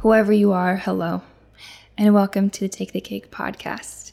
whoever 0.00 0.32
you 0.32 0.50
are, 0.50 0.76
hello, 0.76 1.20
and 1.98 2.14
welcome 2.14 2.48
to 2.48 2.60
the 2.60 2.68
Take 2.70 2.92
the 2.92 3.02
Cake 3.02 3.30
podcast. 3.30 4.12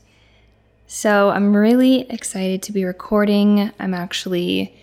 So, 0.85 1.30
I'm 1.30 1.55
really 1.55 2.02
excited 2.11 2.61
to 2.63 2.73
be 2.73 2.84
recording. 2.84 3.71
I'm 3.80 3.94
actually 3.94 4.75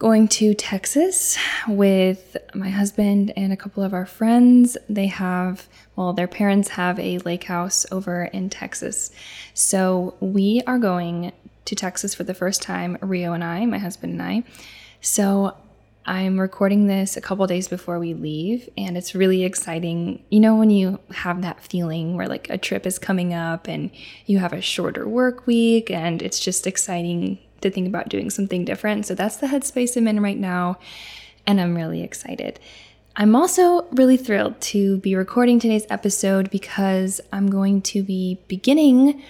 going 0.00 0.26
to 0.26 0.54
Texas 0.54 1.38
with 1.68 2.36
my 2.52 2.68
husband 2.68 3.32
and 3.36 3.52
a 3.52 3.56
couple 3.56 3.84
of 3.84 3.94
our 3.94 4.06
friends. 4.06 4.76
They 4.88 5.06
have, 5.06 5.68
well, 5.94 6.12
their 6.12 6.26
parents 6.26 6.70
have 6.70 6.98
a 6.98 7.18
lake 7.18 7.44
house 7.44 7.86
over 7.92 8.24
in 8.24 8.50
Texas. 8.50 9.12
So, 9.54 10.16
we 10.18 10.62
are 10.66 10.80
going 10.80 11.30
to 11.64 11.76
Texas 11.76 12.12
for 12.12 12.24
the 12.24 12.34
first 12.34 12.60
time, 12.60 12.98
Rio 13.00 13.34
and 13.34 13.44
I, 13.44 13.66
my 13.66 13.78
husband 13.78 14.14
and 14.14 14.22
I. 14.22 14.42
So, 15.00 15.56
I'm 16.08 16.40
recording 16.40 16.86
this 16.86 17.18
a 17.18 17.20
couple 17.20 17.46
days 17.46 17.68
before 17.68 17.98
we 17.98 18.14
leave, 18.14 18.66
and 18.78 18.96
it's 18.96 19.14
really 19.14 19.44
exciting. 19.44 20.24
You 20.30 20.40
know, 20.40 20.56
when 20.56 20.70
you 20.70 21.00
have 21.10 21.42
that 21.42 21.62
feeling 21.62 22.16
where 22.16 22.26
like 22.26 22.48
a 22.48 22.56
trip 22.56 22.86
is 22.86 22.98
coming 22.98 23.34
up 23.34 23.68
and 23.68 23.90
you 24.24 24.38
have 24.38 24.54
a 24.54 24.62
shorter 24.62 25.06
work 25.06 25.46
week, 25.46 25.90
and 25.90 26.22
it's 26.22 26.40
just 26.40 26.66
exciting 26.66 27.38
to 27.60 27.70
think 27.70 27.86
about 27.86 28.08
doing 28.08 28.30
something 28.30 28.64
different. 28.64 29.04
So 29.04 29.14
that's 29.14 29.36
the 29.36 29.48
headspace 29.48 29.98
I'm 29.98 30.08
in 30.08 30.22
right 30.22 30.38
now, 30.38 30.78
and 31.46 31.60
I'm 31.60 31.76
really 31.76 32.02
excited. 32.02 32.58
I'm 33.14 33.36
also 33.36 33.84
really 33.90 34.16
thrilled 34.16 34.58
to 34.62 34.96
be 34.98 35.14
recording 35.14 35.60
today's 35.60 35.86
episode 35.90 36.48
because 36.48 37.20
I'm 37.34 37.50
going 37.50 37.82
to 37.82 38.02
be 38.02 38.38
beginning 38.48 39.22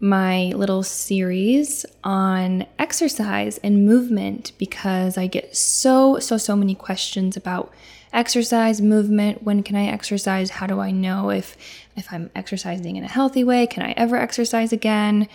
my 0.00 0.52
little 0.54 0.82
series 0.82 1.84
on 2.04 2.66
exercise 2.78 3.58
and 3.58 3.84
movement 3.84 4.52
because 4.58 5.18
I 5.18 5.26
get 5.26 5.56
so, 5.56 6.18
so, 6.18 6.36
so 6.36 6.54
many 6.54 6.74
questions 6.74 7.36
about 7.36 7.72
exercise, 8.12 8.80
movement. 8.80 9.42
When 9.42 9.62
can 9.62 9.76
I 9.76 9.86
exercise? 9.86 10.50
How 10.50 10.66
do 10.66 10.80
I 10.80 10.92
know 10.92 11.30
if, 11.30 11.56
if 11.96 12.12
I'm 12.12 12.30
exercising 12.34 12.96
in 12.96 13.04
a 13.04 13.08
healthy 13.08 13.42
way? 13.42 13.66
Can 13.66 13.82
I 13.82 13.92
ever 13.92 14.16
exercise 14.16 14.72
again? 14.72 15.28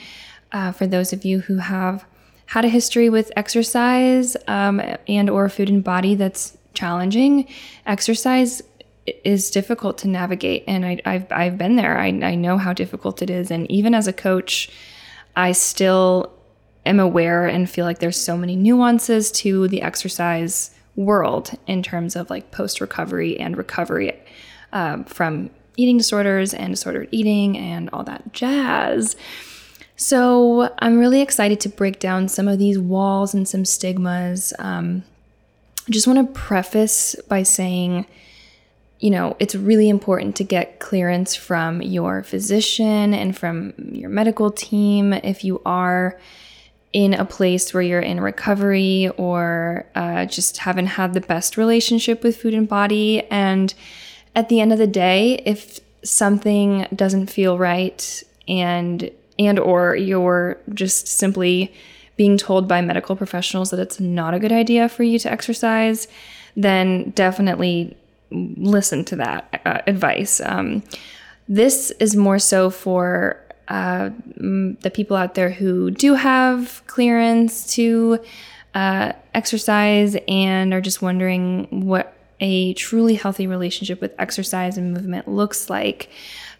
Uh, 0.52 0.72
for 0.72 0.88
those 0.88 1.12
of 1.14 1.26
you 1.26 1.40
who 1.42 1.58
have 1.58 2.06
had 2.48 2.64
a 2.64 2.70
history 2.70 3.10
with 3.10 3.32
exercise 3.36 4.38
um, 4.48 4.82
and 5.08 5.30
or 5.30 5.50
food 5.50 5.70
and 5.70 5.84
body 5.84 6.16
that's 6.16 6.58
challenging, 6.74 7.48
exercise 7.86 8.62
is 9.06 9.50
difficult 9.52 9.98
to 10.00 10.08
navigate 10.08 10.64
and 10.68 10.86
I, 10.86 11.02
have 11.06 11.32
I've 11.32 11.58
been 11.58 11.76
there. 11.76 11.98
I, 11.98 12.08
I 12.08 12.36
know 12.36 12.58
how 12.58 12.74
difficult 12.74 13.22
it 13.22 13.30
is 13.30 13.52
and 13.52 13.70
even 13.70 13.94
as 13.94 14.08
a 14.08 14.14
coach 14.14 14.70
i 15.36 15.52
still 15.52 16.32
am 16.86 17.00
aware 17.00 17.48
and 17.48 17.70
feel 17.70 17.86
like 17.86 18.00
there's 18.00 18.20
so 18.20 18.38
many 18.38 18.56
nuances 18.56 19.32
to 19.32 19.68
the 19.68 19.82
exercise 19.82 20.72
world 20.96 21.52
in 21.68 21.82
terms 21.82 22.16
of 22.16 22.30
like 22.30 22.52
post 22.52 22.82
recovery 22.82 23.40
and 23.40 23.58
recovery 23.58 24.14
um, 24.74 25.04
from 25.06 25.50
eating 25.76 25.98
disorders 25.98 26.54
and 26.54 26.74
disordered 26.74 27.08
eating 27.12 27.58
and 27.58 27.90
all 27.92 28.04
that 28.04 28.32
jazz. 28.34 29.16
So 29.96 30.74
i'm 30.80 31.00
really 31.00 31.22
excited 31.22 31.60
to 31.62 31.70
break 31.70 32.00
down 32.00 32.28
some 32.28 32.48
of 32.48 32.60
these 32.60 32.78
walls 32.78 33.34
and 33.34 33.48
some 33.48 33.66
stigmas. 33.66 34.54
Um, 34.60 35.04
i 35.88 35.92
just 35.92 36.08
want 36.08 36.20
to 36.20 36.40
preface 36.40 37.16
by 37.28 37.44
saying 37.44 38.06
you 39.04 39.10
know, 39.10 39.36
it's 39.38 39.54
really 39.54 39.90
important 39.90 40.38
to 40.38 40.46
get 40.46 40.80
clearance 40.80 41.36
from 41.36 41.82
your 41.82 42.24
physician 42.24 43.14
and 43.14 43.38
from 43.38 43.74
your 43.78 44.10
medical 44.10 44.50
team 44.50 45.12
if 45.12 45.44
you 45.44 45.62
are 45.66 46.18
in 46.94 47.14
a 47.14 47.26
place 47.26 47.74
where 47.74 47.84
you're 47.84 48.00
in 48.00 48.22
recovery 48.22 49.10
or 49.18 49.86
uh, 49.96 50.26
just 50.26 50.60
haven't 50.60 50.86
had 50.86 51.14
the 51.14 51.20
best 51.20 51.58
relationship 51.58 52.24
with 52.24 52.38
food 52.38 52.54
and 52.54 52.70
body. 52.70 53.24
And 53.30 53.74
at 54.38 54.48
the 54.48 54.62
end 54.62 54.72
of 54.72 54.80
the 54.80 54.88
day, 54.88 55.42
if 55.46 55.82
something 56.06 56.88
doesn't 56.96 57.28
feel 57.28 57.58
right 57.58 58.24
and 58.48 59.12
and 59.38 59.60
or 59.60 59.98
you're 59.98 60.58
just 60.74 61.10
simply 61.10 61.74
being 62.16 62.38
told 62.38 62.70
by 62.70 62.80
medical 62.80 63.18
professionals 63.18 63.70
that 63.72 63.82
it's 63.82 64.00
not 64.00 64.34
a 64.34 64.40
good 64.40 64.54
idea 64.54 64.88
for 64.88 65.04
you 65.04 65.20
to 65.20 65.30
exercise, 65.30 66.08
then 66.56 67.10
definitely 67.10 67.98
listen 68.58 69.06
to 69.06 69.16
that 69.18 69.62
uh, 69.66 69.82
advice. 69.88 70.42
Um, 70.42 70.84
this 71.48 71.92
is 72.00 72.16
more 72.16 72.40
so 72.40 72.70
for 72.70 73.40
uh, 73.68 74.10
the 74.38 74.92
people 74.94 75.16
out 75.18 75.36
there 75.36 75.50
who 75.50 75.92
do 75.92 76.16
have 76.16 76.84
clearance 76.88 77.74
to 77.76 78.20
uh, 78.74 79.14
exercise 79.34 80.18
and 80.28 80.74
are 80.74 80.82
just 80.82 81.02
wondering 81.02 81.68
what 81.86 82.14
a 82.40 82.74
truly 82.74 83.16
healthy 83.16 83.48
relationship 83.48 84.02
with 84.02 84.14
exercise 84.20 84.78
and 84.78 84.94
movement 84.94 85.28
looks 85.28 85.70
like. 85.70 86.10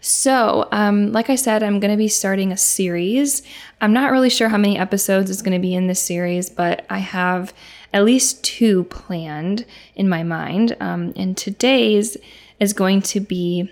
So, 0.00 0.68
um, 0.70 1.12
like 1.12 1.30
I 1.30 1.34
said, 1.34 1.62
I'm 1.62 1.80
going 1.80 1.90
to 1.90 1.96
be 1.96 2.08
starting 2.08 2.52
a 2.52 2.56
series. 2.56 3.42
I'm 3.80 3.92
not 3.92 4.12
really 4.12 4.30
sure 4.30 4.48
how 4.48 4.58
many 4.58 4.78
episodes 4.78 5.30
is 5.30 5.42
going 5.42 5.54
to 5.54 5.58
be 5.58 5.74
in 5.74 5.86
this 5.86 6.00
series, 6.00 6.50
but 6.50 6.84
I 6.90 6.98
have 6.98 7.52
at 7.94 8.04
least 8.04 8.42
two 8.42 8.84
planned 8.84 9.64
in 9.94 10.08
my 10.08 10.24
mind. 10.24 10.76
Um, 10.80 11.14
and 11.16 11.36
today's 11.36 12.16
is 12.58 12.72
going 12.72 13.00
to 13.02 13.20
be 13.20 13.70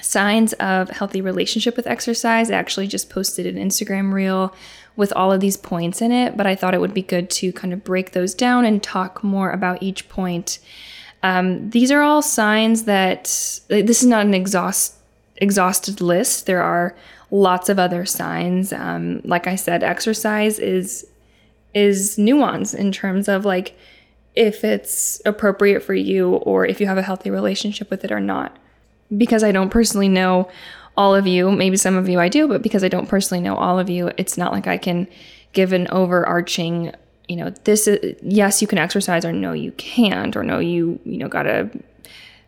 signs 0.00 0.52
of 0.54 0.88
healthy 0.90 1.20
relationship 1.20 1.76
with 1.76 1.86
exercise. 1.86 2.50
I 2.50 2.54
actually 2.54 2.86
just 2.86 3.10
posted 3.10 3.46
an 3.46 3.56
Instagram 3.56 4.12
reel 4.12 4.54
with 4.96 5.12
all 5.12 5.32
of 5.32 5.40
these 5.40 5.56
points 5.56 6.00
in 6.00 6.12
it, 6.12 6.36
but 6.36 6.46
I 6.46 6.54
thought 6.54 6.74
it 6.74 6.80
would 6.80 6.94
be 6.94 7.02
good 7.02 7.28
to 7.30 7.52
kind 7.52 7.72
of 7.72 7.84
break 7.84 8.12
those 8.12 8.34
down 8.34 8.64
and 8.64 8.82
talk 8.82 9.22
more 9.24 9.50
about 9.50 9.82
each 9.82 10.08
point. 10.08 10.60
Um, 11.22 11.70
these 11.70 11.90
are 11.90 12.02
all 12.02 12.22
signs 12.22 12.84
that 12.84 13.24
this 13.68 14.02
is 14.02 14.06
not 14.06 14.24
an 14.24 14.32
exhaust 14.32 14.94
exhausted 15.36 16.00
list. 16.00 16.46
There 16.46 16.62
are 16.62 16.94
lots 17.30 17.68
of 17.68 17.78
other 17.78 18.06
signs. 18.06 18.72
Um, 18.72 19.22
like 19.24 19.46
I 19.46 19.56
said, 19.56 19.82
exercise 19.82 20.58
is 20.58 21.06
is 21.74 22.18
nuance 22.18 22.74
in 22.74 22.92
terms 22.92 23.28
of 23.28 23.44
like 23.44 23.76
if 24.34 24.64
it's 24.64 25.20
appropriate 25.24 25.82
for 25.82 25.94
you 25.94 26.34
or 26.34 26.66
if 26.66 26.80
you 26.80 26.86
have 26.86 26.98
a 26.98 27.02
healthy 27.02 27.30
relationship 27.30 27.90
with 27.90 28.04
it 28.04 28.12
or 28.12 28.20
not. 28.20 28.56
Because 29.16 29.42
I 29.42 29.52
don't 29.52 29.70
personally 29.70 30.08
know 30.08 30.48
all 30.96 31.14
of 31.14 31.26
you, 31.26 31.50
maybe 31.50 31.76
some 31.76 31.96
of 31.96 32.08
you 32.08 32.20
I 32.20 32.28
do, 32.28 32.46
but 32.46 32.62
because 32.62 32.84
I 32.84 32.88
don't 32.88 33.08
personally 33.08 33.42
know 33.42 33.56
all 33.56 33.78
of 33.78 33.90
you, 33.90 34.10
it's 34.16 34.38
not 34.38 34.52
like 34.52 34.66
I 34.66 34.78
can 34.78 35.08
give 35.52 35.72
an 35.72 35.88
overarching, 35.90 36.92
you 37.28 37.36
know, 37.36 37.50
this 37.64 37.88
is 37.88 38.16
yes, 38.22 38.62
you 38.62 38.68
can 38.68 38.78
exercise 38.78 39.24
or 39.24 39.32
no, 39.32 39.52
you 39.52 39.72
can't, 39.72 40.36
or 40.36 40.44
no, 40.44 40.58
you, 40.58 41.00
you 41.04 41.18
know, 41.18 41.28
gotta 41.28 41.70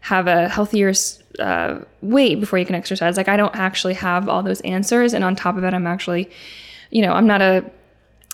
have 0.01 0.27
a 0.27 0.49
healthier 0.49 0.93
uh, 1.39 1.79
weight 2.01 2.41
before 2.41 2.59
you 2.59 2.67
can 2.67 2.75
exercise. 2.75 3.17
Like, 3.17 3.29
I 3.29 3.37
don't 3.37 3.55
actually 3.55 3.95
have 3.95 4.29
all 4.29 4.43
those 4.43 4.61
answers. 4.63 5.15
And 5.15 5.23
on 5.25 5.37
top 5.37 5.57
of 5.57 5.65
it, 5.65 5.73
I'm 5.73 5.87
actually, 5.87 6.29
you 6.91 7.03
know, 7.03 7.13
I'm 7.13 7.27
not 7.27 7.41
a 7.41 7.65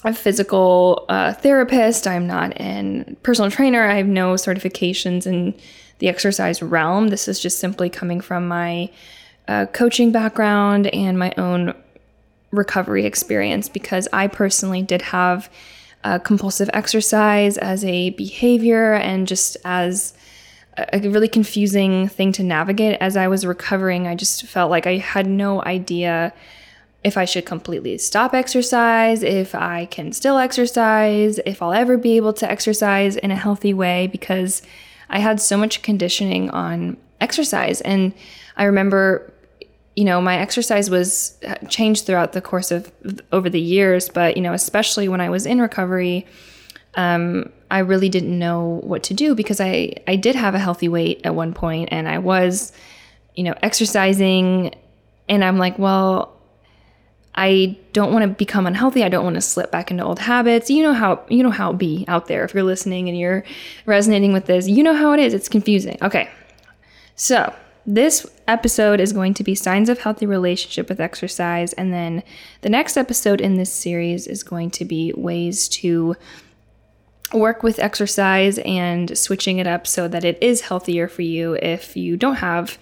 a 0.09 0.15
physical 0.15 1.05
uh, 1.09 1.33
therapist. 1.35 2.07
I'm 2.07 2.27
not 2.27 2.59
a 2.61 3.05
personal 3.23 3.51
trainer. 3.51 3.87
I 3.87 3.97
have 3.97 4.07
no 4.07 4.35
certifications 4.35 5.27
in 5.27 5.55
the 5.99 6.09
exercise 6.09 6.63
realm. 6.63 7.09
This 7.09 7.29
is 7.29 7.41
just 7.41 7.59
simply 7.59 7.91
coming 7.91 8.21
from 8.21 8.49
my 8.49 8.91
uh, 9.47 9.67
coaching 9.67 10.13
background 10.13 10.87
and 10.89 11.19
my 11.19 11.33
own 11.37 11.75
recovery 12.51 13.05
experience 13.05 13.69
because 13.69 14.09
I 14.13 14.27
personally 14.27 14.83
did 14.83 15.03
have 15.03 15.51
uh, 16.05 16.19
compulsive 16.19 16.71
exercise 16.73 17.59
as 17.59 17.85
a 17.85 18.11
behavior 18.11 18.95
and 18.95 19.27
just 19.27 19.57
as 19.65 20.15
a 20.93 21.01
really 21.01 21.29
confusing 21.29 22.09
thing 22.09 22.33
to 22.33 22.43
navigate. 22.43 22.99
As 23.01 23.17
I 23.17 23.29
was 23.29 23.45
recovering, 23.45 24.07
I 24.07 24.15
just 24.15 24.45
felt 24.47 24.71
like 24.71 24.87
I 24.87 24.97
had 24.97 25.27
no 25.27 25.63
idea 25.65 26.33
if 27.05 27.17
I 27.17 27.25
should 27.25 27.47
completely 27.47 27.97
stop 27.99 28.35
exercise, 28.35 29.23
if 29.23 29.55
I 29.55 29.87
can 29.87 30.13
still 30.13 30.37
exercise, 30.37 31.39
if 31.47 31.63
I'll 31.63 31.73
ever 31.73 31.97
be 31.97 32.17
able 32.17 32.33
to 32.35 32.51
exercise 32.51 33.17
in 33.17 33.31
a 33.31 33.37
healthy 33.37 33.73
way 33.73 34.09
because 34.09 34.63
I 35.09 35.21
had 35.21 35.41
so 35.41 35.57
much 35.57 35.83
conditioning 35.83 36.51
on 36.51 36.97
exercise. 37.21 37.81
And 37.83 38.13
I 38.57 38.65
remember, 38.65 39.33
you 39.97 40.05
know, 40.05 40.21
my 40.21 40.39
exercise 40.39 40.91
was 40.91 41.39
uh, 41.47 41.55
changed 41.69 42.05
throughout 42.05 42.33
the 42.33 42.41
course 42.41 42.71
of 42.71 42.93
over 43.33 43.49
the 43.49 43.61
years, 43.61 44.09
but, 44.09 44.37
you 44.37 44.43
know, 44.43 44.53
especially 44.53 45.09
when 45.09 45.21
I 45.21 45.31
was 45.31 45.47
in 45.47 45.61
recovery, 45.61 46.27
um, 46.95 47.53
I 47.71 47.79
really 47.81 48.09
didn't 48.09 48.37
know 48.37 48.81
what 48.83 49.05
to 49.05 49.15
do 49.15 49.35
because 49.35 49.61
I, 49.61 49.95
I 50.09 50.17
did 50.17 50.35
have 50.35 50.55
a 50.55 50.59
healthy 50.59 50.89
weight 50.89 51.21
at 51.25 51.35
one 51.35 51.55
point 51.55 51.91
and 51.93 52.09
I 52.09 52.19
was 52.19 52.73
you 53.39 53.45
know, 53.45 53.55
exercising 53.63 54.75
and 55.29 55.45
I'm 55.45 55.59
like, 55.59 55.79
well, 55.79 56.37
I 57.39 57.79
don't 57.93 58.13
want 58.13 58.25
to 58.25 58.29
become 58.29 58.67
unhealthy. 58.67 59.05
I 59.05 59.09
don't 59.09 59.23
want 59.23 59.37
to 59.37 59.41
slip 59.41 59.71
back 59.71 59.93
into 59.93 60.03
old 60.03 60.19
habits. 60.19 60.69
You 60.71 60.83
know 60.83 60.93
how 60.93 61.23
you 61.29 61.45
know 61.45 61.53
how 61.53 61.71
it 61.71 61.79
be 61.79 62.05
out 62.09 62.27
there 62.27 62.45
if 62.45 62.53
you're 62.53 62.65
listening 62.65 63.09
and 63.09 63.17
you're 63.17 63.45
resonating 63.87 64.33
with 64.33 64.47
this. 64.47 64.67
You 64.67 64.83
know 64.83 64.95
how 64.95 65.13
it 65.13 65.21
is. 65.21 65.33
It's 65.33 65.49
confusing. 65.49 65.99
Okay. 66.03 66.29
So, 67.15 67.55
this 67.87 68.27
episode 68.49 68.99
is 68.99 69.13
going 69.13 69.35
to 69.35 69.45
be 69.45 69.55
signs 69.55 69.89
of 69.89 70.01
healthy 70.01 70.27
relationship 70.27 70.89
with 70.89 71.01
exercise 71.01 71.73
and 71.75 71.93
then 71.93 72.25
the 72.63 72.69
next 72.69 72.97
episode 72.97 73.41
in 73.41 73.55
this 73.55 73.73
series 73.73 74.27
is 74.27 74.43
going 74.43 74.71
to 74.73 74.85
be 74.85 75.13
ways 75.17 75.69
to 75.69 76.17
work 77.33 77.63
with 77.63 77.79
exercise 77.79 78.59
and 78.59 79.17
switching 79.17 79.59
it 79.59 79.67
up 79.67 79.87
so 79.87 80.09
that 80.09 80.25
it 80.25 80.39
is 80.43 80.63
healthier 80.63 81.07
for 81.07 81.23
you 81.23 81.55
if 81.63 81.97
you 81.97 82.17
don't 82.17 82.37
have 82.37 82.79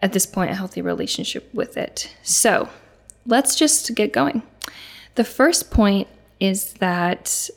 at 0.00 0.12
this 0.12 0.26
point 0.26 0.50
a 0.50 0.54
healthy 0.54 0.80
relationship 0.80 1.52
with 1.52 1.76
it. 1.76 2.14
So, 2.22 2.68
let's 3.26 3.56
just 3.56 3.94
get 3.94 4.12
going. 4.12 4.42
The 5.14 5.24
first 5.24 5.70
point 5.70 6.08
is 6.38 6.74
that 6.74 7.50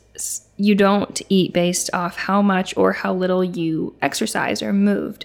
you 0.56 0.74
don't 0.74 1.20
eat 1.28 1.52
based 1.52 1.90
off 1.92 2.16
how 2.16 2.42
much 2.42 2.76
or 2.76 2.92
how 2.92 3.12
little 3.12 3.42
you 3.42 3.94
exercise 4.02 4.62
or 4.62 4.72
moved. 4.72 5.24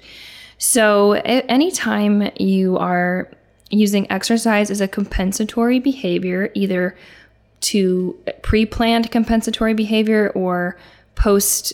So, 0.57 1.13
anytime 1.13 2.31
you 2.37 2.77
are 2.77 3.31
using 3.69 4.11
exercise 4.11 4.71
as 4.71 4.81
a 4.81 4.87
compensatory 4.87 5.79
behavior, 5.79 6.51
either 6.53 6.97
to 7.61 8.17
pre 8.41 8.65
planned 8.65 9.11
compensatory 9.11 9.73
behavior 9.73 10.31
or 10.35 10.77
post 11.15 11.73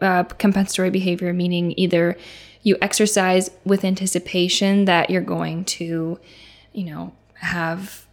uh, 0.00 0.24
compensatory 0.24 0.90
behavior, 0.90 1.32
meaning 1.32 1.74
either 1.76 2.16
you 2.62 2.76
exercise 2.82 3.50
with 3.64 3.84
anticipation 3.84 4.84
that 4.84 5.10
you're 5.10 5.22
going 5.22 5.64
to, 5.64 6.18
you 6.72 6.84
know, 6.84 7.12
have 7.40 8.06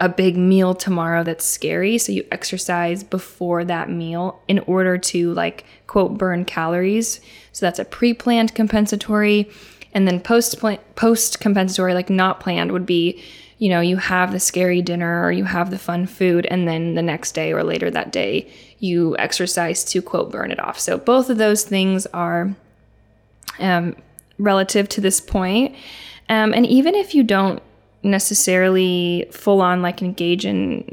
a 0.00 0.08
big 0.08 0.36
meal 0.36 0.74
tomorrow 0.74 1.22
that's 1.22 1.44
scary. 1.44 1.98
So 1.98 2.12
you 2.12 2.26
exercise 2.30 3.02
before 3.02 3.64
that 3.64 3.88
meal 3.88 4.40
in 4.48 4.58
order 4.60 4.98
to, 4.98 5.32
like, 5.34 5.64
quote, 5.86 6.18
burn 6.18 6.44
calories. 6.44 7.20
So 7.52 7.66
that's 7.66 7.78
a 7.78 7.84
pre 7.84 8.12
planned 8.14 8.54
compensatory. 8.54 9.48
And 9.92 10.08
then 10.08 10.20
post 10.20 10.60
post 10.96 11.40
compensatory, 11.40 11.94
like 11.94 12.10
not 12.10 12.40
planned, 12.40 12.72
would 12.72 12.86
be, 12.86 13.22
you 13.58 13.68
know, 13.68 13.80
you 13.80 13.96
have 13.96 14.32
the 14.32 14.40
scary 14.40 14.82
dinner 14.82 15.22
or 15.24 15.30
you 15.30 15.44
have 15.44 15.70
the 15.70 15.78
fun 15.78 16.06
food, 16.06 16.46
and 16.46 16.66
then 16.66 16.96
the 16.96 17.02
next 17.02 17.32
day 17.32 17.52
or 17.52 17.62
later 17.62 17.90
that 17.90 18.10
day, 18.12 18.50
you 18.80 19.16
exercise 19.18 19.84
to 19.84 20.02
quote 20.02 20.32
burn 20.32 20.50
it 20.50 20.58
off. 20.58 20.80
So 20.80 20.98
both 20.98 21.30
of 21.30 21.38
those 21.38 21.62
things 21.62 22.06
are 22.06 22.56
um, 23.60 23.94
relative 24.38 24.88
to 24.90 25.00
this 25.00 25.20
point. 25.20 25.76
Um, 26.28 26.52
and 26.52 26.66
even 26.66 26.96
if 26.96 27.14
you 27.14 27.22
don't 27.22 27.62
necessarily 28.04 29.26
full 29.32 29.60
on 29.60 29.82
like 29.82 30.02
engage 30.02 30.44
in 30.44 30.84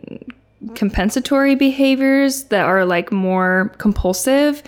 compensatory 0.76 1.56
behaviors 1.56 2.46
that 2.46 2.66
are 2.66 2.86
like 2.86 3.12
more 3.12 3.74
compulsive, 3.78 4.64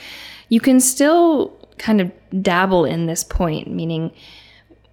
you 0.50 0.60
can 0.60 0.80
still 0.80 1.58
kind 1.78 2.02
of 2.02 2.12
dabble 2.42 2.86
in 2.86 3.06
this 3.06 3.24
point, 3.24 3.68
meaning, 3.68 4.12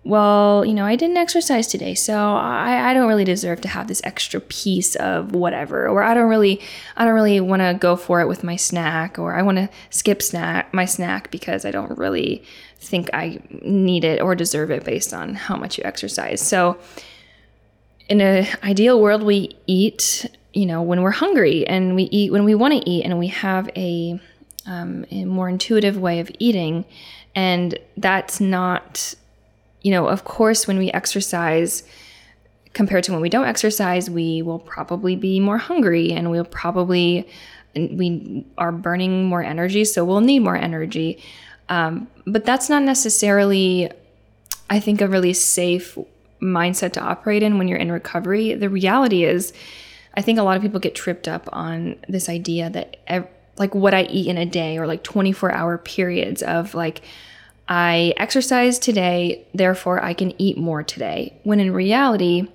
well, 0.03 0.65
you 0.65 0.73
know, 0.73 0.87
I 0.87 0.97
didn't 0.97 1.19
exercise 1.19 1.67
today, 1.67 1.95
so 1.95 2.17
I, 2.17 2.91
I 2.91 2.95
don't 2.95 3.09
really 3.09 3.25
deserve 3.25 3.61
to 3.63 3.69
have 3.69 3.87
this 3.87 4.01
extra 4.03 4.41
piece 4.41 4.97
of 4.97 5.33
whatever, 5.33 5.89
or 5.89 6.03
I 6.03 6.15
don't 6.15 6.29
really, 6.29 6.61
I 6.97 7.05
don't 7.05 7.15
really 7.15 7.41
want 7.41 7.61
to 7.61 7.77
go 7.79 7.97
for 7.97 8.21
it 8.21 8.27
with 8.27 8.43
my 8.43 8.57
snack, 8.57 9.19
or 9.19 9.35
I 9.35 9.43
want 9.43 9.59
to 9.59 9.69
skip 9.91 10.23
snack 10.23 10.73
my 10.73 10.87
snack 10.87 11.31
because 11.31 11.65
I 11.65 11.71
don't 11.71 11.99
really 11.99 12.43
think 12.79 13.11
I 13.13 13.41
need 13.63 14.05
it 14.05 14.23
or 14.23 14.35
deserve 14.35 14.71
it 14.71 14.85
based 14.85 15.13
on 15.13 15.35
how 15.35 15.57
much 15.57 15.77
you 15.77 15.85
exercise. 15.85 16.41
So, 16.41 16.79
in 18.11 18.21
an 18.21 18.47
ideal 18.65 19.01
world, 19.01 19.23
we 19.23 19.57
eat, 19.69 20.27
you 20.53 20.67
know, 20.67 20.83
when 20.83 21.01
we're 21.01 21.13
hungry 21.13 21.65
and 21.67 21.95
we 21.95 22.03
eat 22.05 22.33
when 22.33 22.45
we 22.45 22.57
want 22.57 22.75
to 22.75 22.91
eat 22.91 23.05
and 23.05 23.19
we 23.19 23.29
have 23.29 23.71
a, 23.77 24.21
um, 24.67 25.07
a 25.13 25.25
more 25.25 25.49
intuitive 25.49 25.97
way 25.97 26.19
of 26.19 26.29
eating. 26.41 26.85
And 27.37 27.79
that's 27.97 28.41
not, 28.41 29.15
you 29.83 29.93
know, 29.93 30.09
of 30.09 30.25
course, 30.25 30.67
when 30.67 30.77
we 30.77 30.91
exercise, 30.91 31.85
compared 32.73 33.05
to 33.05 33.13
when 33.13 33.21
we 33.21 33.29
don't 33.29 33.47
exercise, 33.47 34.11
we 34.11 34.43
will 34.43 34.59
probably 34.59 35.15
be 35.15 35.39
more 35.39 35.59
hungry 35.59 36.11
and 36.11 36.33
we'll 36.33 36.45
probably, 36.45 37.29
we 37.77 38.45
are 38.59 38.73
burning 38.73 39.27
more 39.27 39.45
energy. 39.45 39.85
So 39.85 40.05
we'll 40.05 40.21
need 40.21 40.41
more 40.41 40.57
energy. 40.57 41.23
Um, 41.69 42.09
but 42.27 42.45
that's 42.45 42.69
not 42.69 42.83
necessarily, 42.83 43.89
I 44.69 44.81
think, 44.81 45.01
a 45.01 45.07
really 45.07 45.33
safe 45.33 45.97
mindset 46.41 46.93
to 46.93 47.01
operate 47.01 47.43
in 47.43 47.59
when 47.59 47.69
you're 47.69 47.79
in 47.79 47.93
recovery. 47.93 48.55
The 48.55 48.69
reality 48.69 49.25
is, 49.25 49.53
I 50.15 50.23
think 50.23 50.39
a 50.39 50.43
lot 50.43 50.57
of 50.57 50.63
people 50.63 50.81
get 50.81 50.95
tripped 50.95 51.29
up 51.29 51.49
on 51.53 51.97
this 52.09 52.29
idea 52.29 52.71
that 52.71 52.97
ev- 53.07 53.29
like 53.57 53.75
what 53.75 53.95
I 53.95 54.03
eat 54.05 54.27
in 54.27 54.39
a 54.39 54.47
day 54.47 54.79
or 54.79 54.87
like 54.87 55.05
24 55.05 55.53
hour 55.53 55.79
periods 55.79 56.43
of 56.43 56.75
like 56.75 57.03
I 57.69 58.15
exercise 58.17 58.79
today, 58.79 59.47
therefore 59.55 60.03
I 60.03 60.15
can 60.15 60.35
eat 60.41 60.59
more 60.59 60.83
today. 60.83 61.39
When 61.45 61.61
in 61.61 61.73
reality, 61.73 62.49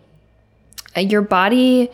uh, 0.98 1.02
your 1.02 1.22
body 1.22 1.90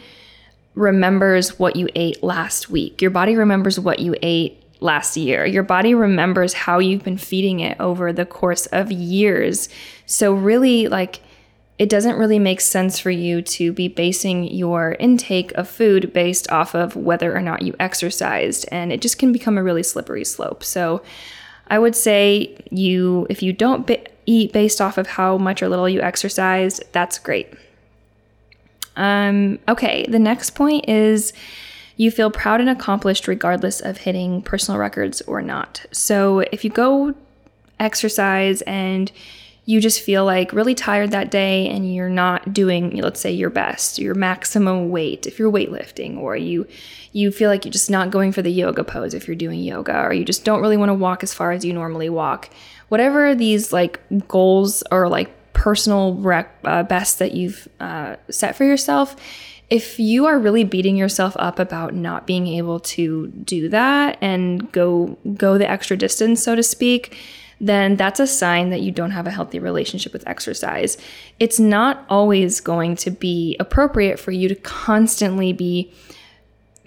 remembers 0.74 1.60
what 1.60 1.76
you 1.76 1.88
ate 1.96 2.24
last 2.24 2.70
week. 2.70 3.02
Your 3.02 3.12
body 3.12 3.36
remembers 3.36 3.80
what 3.80 4.00
you 4.00 4.16
ate 4.22 4.64
last 4.80 5.16
year. 5.18 5.46
Your 5.46 5.64
body 5.64 5.94
remembers 5.94 6.54
how 6.54 6.80
you've 6.80 7.04
been 7.04 7.18
feeding 7.18 7.60
it 7.60 7.80
over 7.80 8.12
the 8.12 8.26
course 8.26 8.66
of 8.68 8.92
years. 8.92 9.70
So, 10.06 10.34
really, 10.34 10.88
like, 10.88 11.20
it 11.82 11.90
doesn't 11.90 12.16
really 12.16 12.38
make 12.38 12.62
sense 12.62 13.00
for 13.00 13.10
you 13.10 13.42
to 13.42 13.74
be 13.74 13.88
basing 13.88 14.44
your 14.44 14.96
intake 15.00 15.52
of 15.54 15.68
food 15.68 16.14
based 16.14 16.48
off 16.52 16.76
of 16.76 16.96
whether 16.96 17.36
or 17.36 17.42
not 17.42 17.64
you 17.64 17.76
exercised 17.80 18.70
and 18.72 18.94
it 18.94 19.02
just 19.02 19.18
can 19.18 19.32
become 19.32 19.58
a 19.58 19.64
really 19.64 19.82
slippery 19.82 20.24
slope. 20.24 20.64
So 20.64 21.02
i 21.68 21.80
would 21.80 21.96
say 21.96 22.56
you 22.70 23.26
if 23.32 23.42
you 23.42 23.52
don't 23.52 23.90
eat 24.28 24.54
based 24.54 24.80
off 24.80 25.00
of 25.00 25.08
how 25.08 25.40
much 25.40 25.64
or 25.64 25.70
little 25.70 25.90
you 25.90 26.02
exercised 26.02 26.84
that's 26.92 27.18
great. 27.18 27.52
Um, 28.96 29.58
okay 29.68 30.06
the 30.08 30.20
next 30.20 30.52
point 30.52 30.88
is 30.88 31.34
you 31.98 32.12
feel 32.12 32.30
proud 32.30 32.62
and 32.62 32.70
accomplished 32.70 33.28
regardless 33.28 33.82
of 33.82 33.98
hitting 33.98 34.44
personal 34.44 34.80
records 34.80 35.22
or 35.22 35.42
not. 35.42 35.84
So 35.92 36.42
if 36.52 36.64
you 36.64 36.70
go 36.70 37.16
exercise 37.80 38.62
and 38.64 39.12
you 39.72 39.80
just 39.80 40.02
feel 40.02 40.26
like 40.26 40.52
really 40.52 40.76
tired 40.76 41.12
that 41.12 41.32
day 41.32 41.70
and 41.70 41.96
you're 41.96 42.10
not 42.10 42.54
doing 42.54 42.98
let's 42.98 43.22
say 43.22 43.32
your 43.32 43.50
best 43.50 43.98
your 43.98 44.14
maximum 44.14 44.90
weight 44.90 45.26
if 45.26 45.40
you're 45.40 45.52
weightlifting 45.52 46.18
or 46.18 46.36
you 46.36 46.68
you 47.14 47.32
feel 47.32 47.50
like 47.50 47.64
you're 47.64 47.72
just 47.72 47.90
not 47.90 48.12
going 48.12 48.34
for 48.34 48.42
the 48.42 48.52
yoga 48.52 48.84
pose 48.84 49.14
if 49.14 49.28
you're 49.28 49.36
doing 49.36 49.62
yoga 49.62 49.98
or 50.02 50.12
you 50.12 50.26
just 50.26 50.44
don't 50.44 50.60
really 50.60 50.76
want 50.76 50.90
to 50.90 50.94
walk 50.94 51.24
as 51.24 51.34
far 51.34 51.54
as 51.54 51.64
you 51.64 51.72
normally 51.72 52.10
walk 52.10 52.50
whatever 52.90 53.34
these 53.34 53.72
like 53.72 54.02
goals 54.28 54.84
or 54.92 55.08
like 55.08 55.32
personal 55.54 56.16
rec- 56.16 56.54
uh, 56.66 56.84
best 56.84 57.20
that 57.20 57.34
you've 57.34 57.70
uh, 57.80 58.18
set 58.30 58.58
for 58.58 58.66
yourself 58.66 59.16
if 59.70 60.00
you 60.00 60.26
are 60.26 60.38
really 60.38 60.66
beating 60.66 60.98
yourself 60.98 61.34
up 61.40 61.60
about 61.60 61.94
not 61.94 62.28
being 62.28 62.46
able 62.46 62.82
to 62.82 63.28
do 63.28 63.70
that 63.70 64.18
and 64.20 64.70
go 64.74 65.18
go 65.38 65.58
the 65.58 65.70
extra 65.70 65.96
distance 65.96 66.44
so 66.44 66.56
to 66.56 66.64
speak 66.64 67.18
then 67.62 67.96
that's 67.96 68.20
a 68.20 68.26
sign 68.26 68.72
that 68.72 68.82
you 68.82 68.92
don't 68.92 69.12
have 69.12 69.28
a 69.28 69.32
healthy 69.32 69.60
relationship 69.60 70.12
with 70.12 70.28
exercise. 70.28 70.98
It's 71.40 71.60
not 71.60 72.06
always 72.10 72.60
going 72.60 72.96
to 72.98 73.12
be 73.12 73.56
appropriate 73.60 74.20
for 74.20 74.32
you 74.32 74.50
to 74.50 74.56
constantly 74.56 75.54
be 75.54 75.94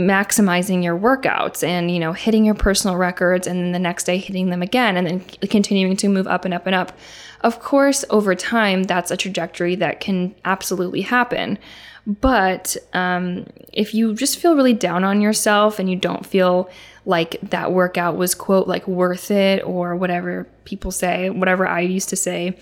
maximizing 0.01 0.83
your 0.83 0.99
workouts 0.99 1.63
and 1.63 1.89
you 1.89 2.01
know 2.01 2.13
hitting 2.13 2.45
your 2.45 2.57
personal 2.57 2.97
records 2.97 3.47
and 3.47 3.61
then 3.61 3.71
the 3.71 3.79
next 3.79 4.03
day 4.03 4.19
hitting 4.19 4.51
them 4.51 4.61
again 4.61 4.97
and 4.97 5.07
then 5.07 5.21
continuing 5.49 5.97
to 5.97 6.09
move 6.09 6.27
up 6.27 6.45
and 6.45 6.53
up 6.53 6.67
and 6.67 6.75
up 6.75 6.91
of 7.43 7.61
course 7.61 8.05
over 8.11 8.35
time 8.35 8.83
that's 8.83 9.13
a 9.13 9.17
trajectory 9.17 9.77
that 9.77 10.01
can 10.01 10.35
absolutely 10.45 11.03
happen 11.03 11.57
but 12.07 12.77
um, 12.93 13.47
if 13.73 13.95
you 13.95 14.15
just 14.15 14.39
feel 14.41 14.57
really 14.57 14.75
down 14.75 15.05
on 15.05 15.21
yourself 15.21 15.79
and 15.79 15.89
you 15.89 15.95
don't 15.95 16.27
feel 16.27 16.69
like 17.07 17.39
that 17.43 17.73
workout 17.73 18.17
was 18.17 18.35
quote 18.35 18.67
like 18.67 18.89
worth 18.89 19.31
it 19.31 19.63
or 19.65 19.95
whatever 19.97 20.47
people 20.65 20.91
say, 20.91 21.31
whatever 21.31 21.67
I 21.67 21.81
used 21.81 22.09
to 22.11 22.17
say, 22.17 22.57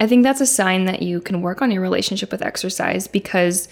I 0.00 0.06
think 0.06 0.22
that's 0.22 0.40
a 0.40 0.46
sign 0.46 0.84
that 0.84 1.02
you 1.02 1.20
can 1.20 1.42
work 1.42 1.60
on 1.60 1.70
your 1.70 1.82
relationship 1.82 2.30
with 2.30 2.42
exercise 2.42 3.06
because 3.08 3.68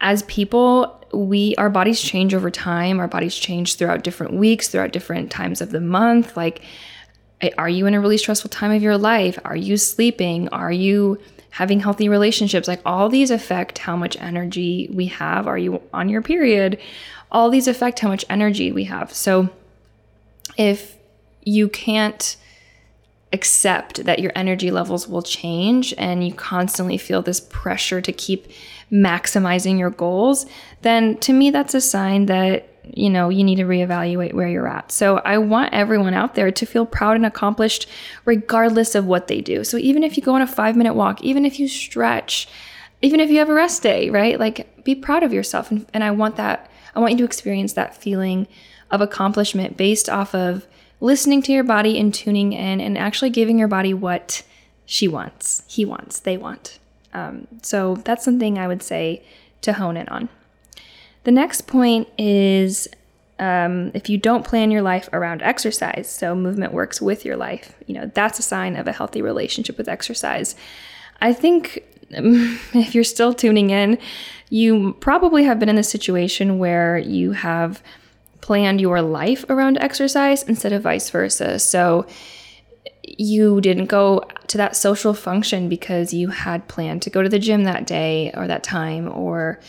as 0.00 0.22
people, 0.24 0.98
we 1.12 1.54
our 1.56 1.70
bodies 1.70 2.00
change 2.00 2.34
over 2.34 2.50
time. 2.50 2.98
Our 2.98 3.06
bodies 3.06 3.36
change 3.36 3.76
throughout 3.76 4.02
different 4.02 4.34
weeks, 4.34 4.68
throughout 4.68 4.92
different 4.92 5.30
times 5.30 5.60
of 5.60 5.70
the 5.70 5.80
month. 5.80 6.36
Like 6.36 6.62
eh, 7.40 7.50
are 7.56 7.68
you 7.68 7.86
in 7.86 7.94
a 7.94 8.00
really 8.00 8.18
stressful 8.18 8.50
time 8.50 8.72
of 8.72 8.82
your 8.82 8.98
life? 8.98 9.38
Are 9.44 9.56
you 9.56 9.76
sleeping? 9.76 10.48
Are 10.48 10.72
you 10.72 11.20
having 11.50 11.78
healthy 11.78 12.08
relationships? 12.08 12.66
Like 12.66 12.80
all 12.84 13.08
these 13.08 13.30
affect 13.30 13.78
how 13.78 13.94
much 13.94 14.16
energy 14.20 14.88
we 14.92 15.06
have. 15.06 15.46
Are 15.46 15.58
you 15.58 15.80
on 15.92 16.08
your 16.08 16.22
period? 16.22 16.80
All 17.32 17.50
these 17.50 17.66
affect 17.66 17.98
how 17.98 18.08
much 18.08 18.24
energy 18.30 18.70
we 18.70 18.84
have. 18.84 19.12
So 19.12 19.48
if 20.56 20.96
you 21.42 21.68
can't 21.68 22.36
accept 23.32 24.04
that 24.04 24.18
your 24.18 24.30
energy 24.36 24.70
levels 24.70 25.08
will 25.08 25.22
change 25.22 25.94
and 25.96 26.24
you 26.24 26.34
constantly 26.34 26.98
feel 26.98 27.22
this 27.22 27.40
pressure 27.40 28.00
to 28.02 28.12
keep 28.12 28.48
maximizing 28.92 29.78
your 29.78 29.90
goals, 29.90 30.44
then 30.82 31.16
to 31.18 31.32
me, 31.32 31.50
that's 31.50 31.74
a 31.74 31.80
sign 31.80 32.26
that 32.26 32.68
you 32.84 33.08
know 33.08 33.28
you 33.28 33.44
need 33.44 33.56
to 33.56 33.64
reevaluate 33.64 34.34
where 34.34 34.48
you're 34.48 34.68
at. 34.68 34.92
So 34.92 35.18
I 35.18 35.38
want 35.38 35.72
everyone 35.72 36.14
out 36.14 36.34
there 36.34 36.50
to 36.50 36.66
feel 36.66 36.84
proud 36.84 37.16
and 37.16 37.24
accomplished 37.24 37.88
regardless 38.24 38.94
of 38.94 39.06
what 39.06 39.28
they 39.28 39.40
do. 39.40 39.64
So 39.64 39.78
even 39.78 40.02
if 40.02 40.16
you 40.16 40.22
go 40.22 40.34
on 40.34 40.42
a 40.42 40.46
5-minute 40.46 40.94
walk, 40.94 41.22
even 41.22 41.46
if 41.46 41.58
you 41.58 41.68
stretch, 41.68 42.48
even 43.00 43.20
if 43.20 43.30
you 43.30 43.38
have 43.38 43.48
a 43.48 43.54
rest 43.54 43.82
day, 43.82 44.10
right? 44.10 44.38
Like 44.38 44.84
be 44.84 44.94
proud 44.94 45.22
of 45.22 45.32
yourself 45.32 45.70
and, 45.70 45.86
and 45.94 46.04
I 46.04 46.10
want 46.10 46.36
that 46.36 46.71
I 46.94 47.00
want 47.00 47.12
you 47.12 47.18
to 47.18 47.24
experience 47.24 47.72
that 47.74 47.96
feeling 47.96 48.46
of 48.90 49.00
accomplishment 49.00 49.76
based 49.76 50.08
off 50.08 50.34
of 50.34 50.66
listening 51.00 51.42
to 51.42 51.52
your 51.52 51.64
body 51.64 51.98
and 51.98 52.12
tuning 52.12 52.52
in 52.52 52.80
and 52.80 52.96
actually 52.96 53.30
giving 53.30 53.58
your 53.58 53.68
body 53.68 53.92
what 53.94 54.42
she 54.84 55.08
wants, 55.08 55.62
he 55.66 55.84
wants, 55.84 56.20
they 56.20 56.36
want. 56.36 56.78
Um, 57.14 57.48
so 57.62 57.96
that's 57.96 58.24
something 58.24 58.58
I 58.58 58.68
would 58.68 58.82
say 58.82 59.22
to 59.62 59.74
hone 59.74 59.96
in 59.96 60.08
on. 60.08 60.28
The 61.24 61.30
next 61.30 61.66
point 61.66 62.08
is 62.18 62.88
um, 63.38 63.90
if 63.94 64.08
you 64.08 64.18
don't 64.18 64.44
plan 64.44 64.70
your 64.70 64.82
life 64.82 65.08
around 65.12 65.42
exercise, 65.42 66.08
so 66.10 66.34
movement 66.34 66.72
works 66.72 67.00
with 67.00 67.24
your 67.24 67.36
life, 67.36 67.74
you 67.86 67.94
know, 67.94 68.10
that's 68.14 68.38
a 68.38 68.42
sign 68.42 68.76
of 68.76 68.86
a 68.86 68.92
healthy 68.92 69.22
relationship 69.22 69.78
with 69.78 69.88
exercise. 69.88 70.54
I 71.20 71.32
think 71.32 71.82
if 72.74 72.94
you're 72.94 73.04
still 73.04 73.34
tuning 73.34 73.70
in, 73.70 73.98
you 74.50 74.94
probably 75.00 75.44
have 75.44 75.58
been 75.58 75.68
in 75.68 75.78
a 75.78 75.82
situation 75.82 76.58
where 76.58 76.98
you 76.98 77.32
have 77.32 77.82
planned 78.40 78.80
your 78.80 79.00
life 79.00 79.44
around 79.48 79.78
exercise 79.78 80.42
instead 80.42 80.72
of 80.72 80.82
vice 80.82 81.08
versa. 81.10 81.58
So 81.58 82.06
you 83.04 83.60
didn't 83.60 83.86
go 83.86 84.22
to 84.48 84.58
that 84.58 84.76
social 84.76 85.14
function 85.14 85.68
because 85.68 86.12
you 86.12 86.28
had 86.28 86.68
planned 86.68 87.02
to 87.02 87.10
go 87.10 87.22
to 87.22 87.28
the 87.28 87.38
gym 87.38 87.64
that 87.64 87.86
day 87.86 88.30
or 88.34 88.46
that 88.46 88.62
time 88.62 89.10
or 89.12 89.60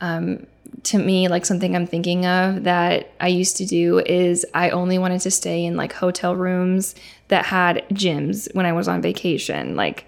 um, 0.00 0.46
to 0.82 0.98
me 0.98 1.28
like 1.28 1.44
something 1.44 1.74
i'm 1.74 1.86
thinking 1.86 2.24
of 2.26 2.64
that 2.64 3.12
i 3.20 3.28
used 3.28 3.56
to 3.56 3.66
do 3.66 3.98
is 4.00 4.46
i 4.54 4.70
only 4.70 4.98
wanted 4.98 5.20
to 5.20 5.30
stay 5.30 5.64
in 5.64 5.76
like 5.76 5.92
hotel 5.92 6.34
rooms 6.36 6.94
that 7.28 7.44
had 7.44 7.84
gyms 7.90 8.52
when 8.54 8.66
i 8.66 8.72
was 8.72 8.88
on 8.88 9.02
vacation 9.02 9.76
like 9.76 10.06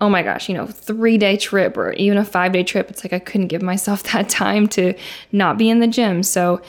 oh 0.00 0.08
my 0.08 0.22
gosh 0.22 0.48
you 0.48 0.54
know 0.54 0.66
three 0.66 1.16
day 1.16 1.36
trip 1.36 1.76
or 1.76 1.92
even 1.92 2.18
a 2.18 2.24
five 2.24 2.52
day 2.52 2.62
trip 2.62 2.90
it's 2.90 3.04
like 3.04 3.12
i 3.12 3.18
couldn't 3.18 3.48
give 3.48 3.62
myself 3.62 4.02
that 4.12 4.28
time 4.28 4.66
to 4.66 4.94
not 5.32 5.56
be 5.58 5.70
in 5.70 5.80
the 5.80 5.86
gym 5.86 6.22
so 6.22 6.60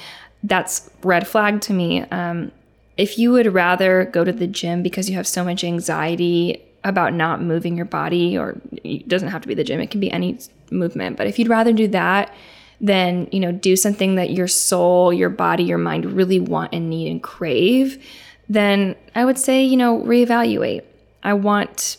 that's 0.46 0.90
red 1.04 1.28
flag 1.28 1.62
to 1.62 1.74
me. 1.74 2.02
Um, 2.04 2.52
if 2.98 3.18
you 3.18 3.32
would 3.32 3.54
rather 3.54 4.06
go 4.06 4.24
to 4.24 4.32
the 4.32 4.48
gym 4.48 4.84
because 4.84 5.10
you 5.10 5.16
have 5.16 5.28
so 5.28 5.44
much 5.44 5.64
anxiety 5.64 6.62
about 6.84 7.14
not 7.14 7.42
moving 7.42 7.76
your 7.76 7.86
body, 7.86 8.38
or 8.38 8.62
it 8.84 9.08
doesn't 9.08 9.30
have 9.30 9.42
to 9.42 9.48
be 9.48 9.56
the 9.56 9.64
gym, 9.64 9.82
it 9.82 9.90
can 9.92 10.00
be 10.00 10.12
any 10.12 10.40
movement, 10.72 11.18
but 11.18 11.28
if 11.28 11.40
you'd 11.40 11.50
rather 11.50 11.74
do 11.74 11.88
that, 11.88 12.34
then 12.80 13.28
you 13.32 13.40
know 13.40 13.52
do 13.52 13.76
something 13.76 14.16
that 14.16 14.32
your 14.32 14.48
soul, 14.48 15.12
your 15.12 15.30
body, 15.30 15.64
your 15.64 15.78
mind 15.78 16.06
really 16.06 16.40
want 16.40 16.74
and 16.74 16.90
need 16.90 17.10
and 17.10 17.24
crave, 17.24 18.06
then 18.48 18.96
I 19.16 19.26
would 19.26 19.40
say 19.40 19.64
you 19.64 19.78
know 19.78 20.00
reevaluate. 20.02 20.84
I 21.24 21.34
want 21.34 21.98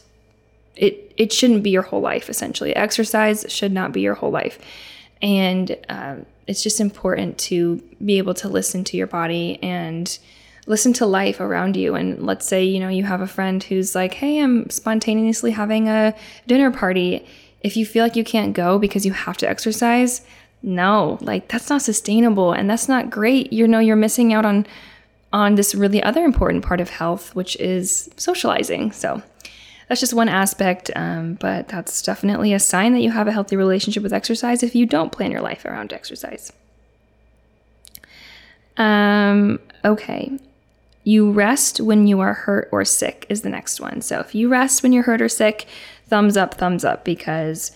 it. 0.76 1.12
It 1.16 1.32
shouldn't 1.32 1.62
be 1.62 1.70
your 1.70 1.82
whole 1.82 2.00
life. 2.00 2.28
Essentially, 2.28 2.74
exercise 2.76 3.44
should 3.48 3.72
not 3.72 3.92
be 3.92 4.00
your 4.00 4.14
whole 4.14 4.30
life, 4.30 4.58
and 5.22 5.76
um, 5.88 6.26
it's 6.46 6.62
just 6.62 6.80
important 6.80 7.38
to 7.38 7.82
be 8.04 8.18
able 8.18 8.34
to 8.34 8.48
listen 8.48 8.84
to 8.84 8.96
your 8.96 9.06
body 9.06 9.58
and 9.62 10.18
listen 10.66 10.92
to 10.92 11.06
life 11.06 11.40
around 11.40 11.76
you. 11.76 11.94
And 11.94 12.24
let's 12.24 12.46
say, 12.46 12.64
you 12.64 12.80
know, 12.80 12.88
you 12.88 13.04
have 13.04 13.20
a 13.20 13.26
friend 13.26 13.62
who's 13.62 13.94
like, 13.94 14.14
hey, 14.14 14.40
I'm 14.40 14.68
spontaneously 14.70 15.52
having 15.52 15.88
a 15.88 16.14
dinner 16.46 16.70
party. 16.70 17.26
If 17.62 17.76
you 17.76 17.86
feel 17.86 18.04
like 18.04 18.16
you 18.16 18.24
can't 18.24 18.54
go 18.54 18.78
because 18.78 19.06
you 19.06 19.12
have 19.12 19.36
to 19.38 19.48
exercise, 19.48 20.22
no, 20.62 21.18
like 21.20 21.48
that's 21.48 21.70
not 21.70 21.82
sustainable 21.82 22.52
and 22.52 22.68
that's 22.68 22.88
not 22.88 23.10
great. 23.10 23.52
You 23.52 23.68
know, 23.68 23.78
you're 23.78 23.96
missing 23.96 24.32
out 24.32 24.44
on 24.44 24.66
on 25.32 25.56
this 25.56 25.74
really 25.74 26.02
other 26.02 26.24
important 26.24 26.64
part 26.64 26.80
of 26.80 26.88
health, 26.88 27.34
which 27.34 27.56
is 27.56 28.08
socializing. 28.16 28.92
So 28.92 29.22
that's 29.88 30.00
just 30.00 30.14
one 30.14 30.28
aspect, 30.28 30.90
um, 30.96 31.34
but 31.34 31.68
that's 31.68 32.02
definitely 32.02 32.52
a 32.52 32.58
sign 32.58 32.92
that 32.92 33.00
you 33.00 33.10
have 33.12 33.28
a 33.28 33.32
healthy 33.32 33.56
relationship 33.56 34.02
with 34.02 34.12
exercise 34.12 34.62
if 34.62 34.74
you 34.74 34.86
don't 34.86 35.12
plan 35.12 35.30
your 35.30 35.40
life 35.40 35.64
around 35.64 35.92
exercise. 35.92 36.52
Um, 38.76 39.60
okay. 39.84 40.38
You 41.04 41.30
rest 41.30 41.80
when 41.80 42.08
you 42.08 42.18
are 42.18 42.34
hurt 42.34 42.68
or 42.72 42.84
sick 42.84 43.26
is 43.28 43.42
the 43.42 43.48
next 43.48 43.80
one. 43.80 44.00
So 44.00 44.18
if 44.18 44.34
you 44.34 44.48
rest 44.48 44.82
when 44.82 44.92
you're 44.92 45.04
hurt 45.04 45.22
or 45.22 45.28
sick, 45.28 45.68
thumbs 46.08 46.36
up, 46.36 46.54
thumbs 46.54 46.84
up, 46.84 47.04
because 47.04 47.70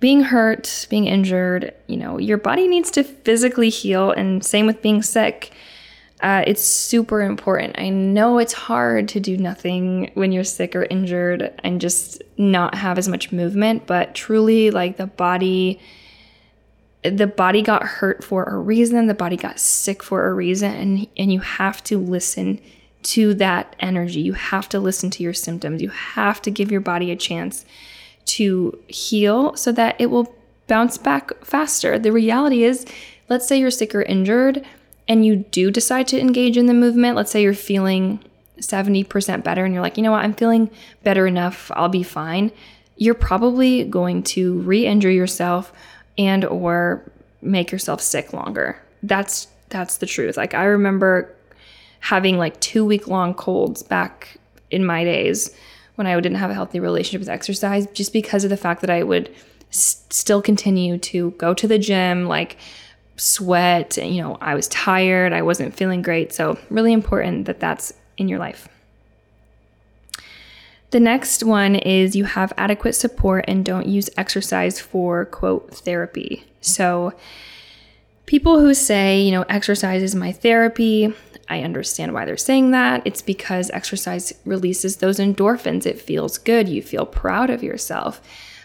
being 0.00 0.22
hurt, 0.22 0.86
being 0.88 1.06
injured, 1.06 1.74
you 1.86 1.96
know, 1.96 2.18
your 2.18 2.38
body 2.38 2.66
needs 2.66 2.90
to 2.92 3.04
physically 3.04 3.68
heal, 3.68 4.10
and 4.10 4.44
same 4.44 4.66
with 4.66 4.82
being 4.82 5.02
sick. 5.02 5.52
Uh, 6.22 6.44
it's 6.46 6.62
super 6.62 7.20
important. 7.20 7.74
I 7.78 7.88
know 7.88 8.38
it's 8.38 8.52
hard 8.52 9.08
to 9.08 9.20
do 9.20 9.36
nothing 9.36 10.12
when 10.14 10.30
you're 10.30 10.44
sick 10.44 10.76
or 10.76 10.84
injured 10.84 11.52
and 11.64 11.80
just 11.80 12.22
not 12.38 12.76
have 12.76 12.96
as 12.96 13.08
much 13.08 13.32
movement, 13.32 13.88
but 13.88 14.14
truly, 14.14 14.70
like 14.70 14.98
the 14.98 15.08
body, 15.08 15.80
the 17.02 17.26
body 17.26 17.60
got 17.60 17.82
hurt 17.82 18.22
for 18.22 18.44
a 18.44 18.56
reason. 18.56 19.08
The 19.08 19.14
body 19.14 19.36
got 19.36 19.58
sick 19.58 20.00
for 20.00 20.28
a 20.28 20.32
reason, 20.32 20.72
and 20.72 21.08
and 21.16 21.32
you 21.32 21.40
have 21.40 21.82
to 21.84 21.98
listen 21.98 22.60
to 23.02 23.34
that 23.34 23.74
energy. 23.80 24.20
You 24.20 24.34
have 24.34 24.68
to 24.68 24.78
listen 24.78 25.10
to 25.10 25.24
your 25.24 25.34
symptoms. 25.34 25.82
You 25.82 25.88
have 25.88 26.40
to 26.42 26.52
give 26.52 26.70
your 26.70 26.80
body 26.80 27.10
a 27.10 27.16
chance 27.16 27.64
to 28.26 28.78
heal 28.86 29.56
so 29.56 29.72
that 29.72 29.96
it 29.98 30.06
will 30.06 30.32
bounce 30.68 30.98
back 30.98 31.44
faster. 31.44 31.98
The 31.98 32.12
reality 32.12 32.62
is, 32.62 32.86
let's 33.28 33.48
say 33.48 33.58
you're 33.58 33.72
sick 33.72 33.92
or 33.92 34.02
injured 34.02 34.64
and 35.08 35.26
you 35.26 35.36
do 35.36 35.70
decide 35.70 36.08
to 36.08 36.20
engage 36.20 36.56
in 36.56 36.66
the 36.66 36.74
movement, 36.74 37.16
let's 37.16 37.30
say 37.30 37.42
you're 37.42 37.54
feeling 37.54 38.20
70% 38.58 39.42
better 39.42 39.64
and 39.64 39.74
you're 39.74 39.82
like, 39.82 39.96
you 39.96 40.02
know 40.02 40.12
what, 40.12 40.24
I'm 40.24 40.34
feeling 40.34 40.70
better 41.02 41.26
enough, 41.26 41.70
I'll 41.74 41.88
be 41.88 42.02
fine, 42.02 42.52
you're 42.96 43.14
probably 43.14 43.84
going 43.84 44.22
to 44.22 44.60
re-injure 44.60 45.10
yourself 45.10 45.72
and 46.16 46.44
or 46.44 47.10
make 47.40 47.72
yourself 47.72 48.00
sick 48.00 48.32
longer. 48.32 48.80
That's 49.02 49.48
that's 49.70 49.96
the 49.96 50.06
truth. 50.06 50.36
Like 50.36 50.54
I 50.54 50.64
remember 50.64 51.34
having 52.00 52.36
like 52.36 52.60
2 52.60 52.84
week 52.84 53.08
long 53.08 53.32
colds 53.34 53.82
back 53.82 54.36
in 54.70 54.84
my 54.84 55.02
days 55.02 55.50
when 55.94 56.06
I 56.06 56.14
didn't 56.16 56.38
have 56.38 56.50
a 56.50 56.54
healthy 56.54 56.78
relationship 56.80 57.20
with 57.20 57.28
exercise 57.28 57.86
just 57.88 58.12
because 58.12 58.44
of 58.44 58.50
the 58.50 58.56
fact 58.56 58.80
that 58.82 58.90
I 58.90 59.02
would 59.02 59.34
still 59.70 60.42
continue 60.42 60.98
to 60.98 61.30
go 61.32 61.54
to 61.54 61.66
the 61.66 61.78
gym 61.78 62.28
like 62.28 62.58
sweat. 63.16 63.96
You 63.96 64.22
know, 64.22 64.38
I 64.40 64.54
was 64.54 64.68
tired, 64.68 65.32
I 65.32 65.42
wasn't 65.42 65.74
feeling 65.74 66.02
great. 66.02 66.32
So, 66.32 66.58
really 66.70 66.92
important 66.92 67.46
that 67.46 67.60
that's 67.60 67.92
in 68.16 68.28
your 68.28 68.38
life. 68.38 68.68
The 70.90 71.00
next 71.00 71.42
one 71.42 71.76
is 71.76 72.14
you 72.14 72.24
have 72.24 72.52
adequate 72.58 72.92
support 72.92 73.46
and 73.48 73.64
don't 73.64 73.86
use 73.86 74.10
exercise 74.16 74.78
for 74.78 75.24
quote 75.24 75.74
therapy. 75.74 76.44
So, 76.60 77.14
people 78.26 78.60
who 78.60 78.74
say, 78.74 79.20
you 79.20 79.32
know, 79.32 79.42
exercise 79.48 80.02
is 80.02 80.14
my 80.14 80.32
therapy, 80.32 81.14
I 81.48 81.60
understand 81.60 82.14
why 82.14 82.24
they're 82.24 82.36
saying 82.36 82.70
that. 82.70 83.02
It's 83.04 83.20
because 83.20 83.70
exercise 83.70 84.32
releases 84.46 84.96
those 84.96 85.18
endorphins. 85.18 85.84
It 85.84 86.00
feels 86.00 86.38
good. 86.38 86.68
You 86.68 86.82
feel 86.82 87.04
proud 87.04 87.50
of 87.50 87.62
yourself. 87.62 88.22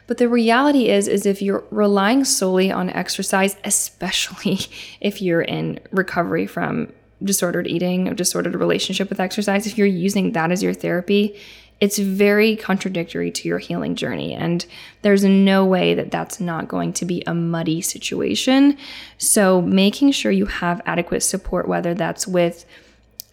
But 0.07 0.17
the 0.17 0.29
reality 0.29 0.89
is 0.89 1.07
is 1.07 1.25
if 1.25 1.41
you're 1.41 1.65
relying 1.69 2.25
solely 2.25 2.71
on 2.71 2.89
exercise, 2.89 3.55
especially 3.63 4.59
if 5.01 5.21
you're 5.21 5.41
in 5.41 5.79
recovery 5.91 6.47
from 6.47 6.91
disordered 7.23 7.67
eating 7.67 8.07
or 8.07 8.13
disordered 8.13 8.55
relationship 8.55 9.09
with 9.09 9.19
exercise, 9.19 9.67
if 9.67 9.77
you're 9.77 9.87
using 9.87 10.31
that 10.31 10.51
as 10.51 10.63
your 10.63 10.73
therapy, 10.73 11.37
it's 11.79 11.99
very 11.99 12.55
contradictory 12.55 13.29
to 13.29 13.47
your 13.47 13.59
healing 13.59 13.95
journey. 13.95 14.33
And 14.33 14.65
there's 15.03 15.23
no 15.23 15.65
way 15.65 15.93
that 15.93 16.09
that's 16.09 16.39
not 16.39 16.67
going 16.67 16.93
to 16.93 17.05
be 17.05 17.23
a 17.27 17.35
muddy 17.35 17.81
situation. 17.81 18.77
So, 19.17 19.61
making 19.61 20.11
sure 20.11 20.31
you 20.31 20.47
have 20.47 20.81
adequate 20.85 21.21
support, 21.21 21.67
whether 21.67 21.93
that's 21.93 22.27
with 22.27 22.65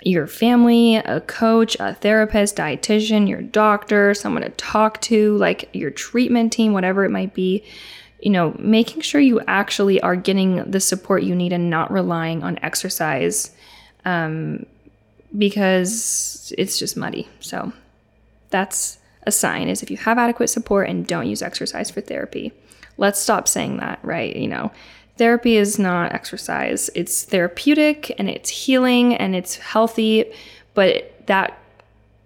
your 0.05 0.27
family, 0.27 0.97
a 0.97 1.21
coach, 1.23 1.77
a 1.81 1.95
therapist, 1.95 2.57
dietitian, 2.57 3.29
your 3.29 3.43
doctor, 3.43 4.13
someone 4.15 4.43
to 4.43 4.51
talk 4.51 5.01
to, 5.03 5.37
like 5.39 5.69
your 5.73 5.91
treatment 5.91 6.53
team, 6.53 6.73
whatever 6.73 7.05
it 7.05 7.11
might 7.11 7.35
be. 7.35 7.65
You 8.21 8.31
know, 8.31 8.55
making 8.59 9.03
sure 9.03 9.21
you 9.21 9.41
actually 9.49 10.01
are 10.01 10.17
getting 10.17 10.71
the 10.71 10.81
support 10.81 11.23
you 11.25 11.35
need 11.35 11.53
and 11.53 11.69
not 11.69 11.91
relying 11.91 12.43
on 12.43 12.59
exercise 12.63 13.51
um, 14.05 14.65
because 15.37 16.55
it's 16.57 16.79
just 16.79 16.97
muddy. 16.97 17.29
So 17.41 17.73
that's 18.51 18.99
a 19.27 19.33
sign 19.33 19.69
is 19.69 19.83
if 19.83 19.91
you 19.91 19.97
have 19.97 20.19
adequate 20.19 20.49
support 20.49 20.89
and 20.89 21.07
don't 21.07 21.29
use 21.29 21.43
exercise 21.43 21.91
for 21.91 22.01
therapy. 22.01 22.53
Let's 22.97 23.19
stop 23.19 23.49
saying 23.49 23.79
that, 23.79 23.99
right? 24.03 24.35
You 24.37 24.49
know, 24.49 24.71
Therapy 25.17 25.57
is 25.57 25.79
not 25.79 26.13
exercise. 26.13 26.91
It's 26.95 27.23
therapeutic 27.23 28.15
and 28.19 28.29
it's 28.29 28.51
healing 28.51 29.15
and 29.15 29.37
it's 29.37 29.57
healthy, 29.57 30.33
but 30.75 31.27
that 31.27 31.59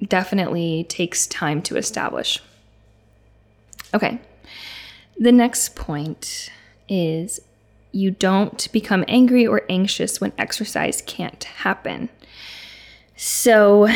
definitely 0.07 0.85
takes 0.88 1.26
time 1.26 1.61
to 1.62 1.76
establish. 1.76 2.40
Okay. 3.95 4.18
The 5.18 5.33
next 5.33 5.75
point 5.75 6.50
is 6.88 7.40
you 7.92 8.11
don't 8.11 8.71
become 8.73 9.04
angry 9.09 9.47
or 9.47 9.62
anxious 9.68 10.21
when 10.21 10.33
exercise 10.38 11.02
can't 11.07 11.42
happen. 11.45 12.09
So, 13.16 13.88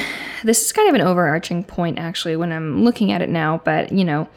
this 0.42 0.64
is 0.64 0.72
kind 0.72 0.88
of 0.88 0.96
an 0.96 1.00
overarching 1.00 1.62
point 1.62 1.98
actually 1.98 2.34
when 2.34 2.50
I'm 2.50 2.82
looking 2.82 3.12
at 3.12 3.22
it 3.22 3.28
now, 3.28 3.62
but 3.64 3.92
you 3.92 4.04
know, 4.04 4.28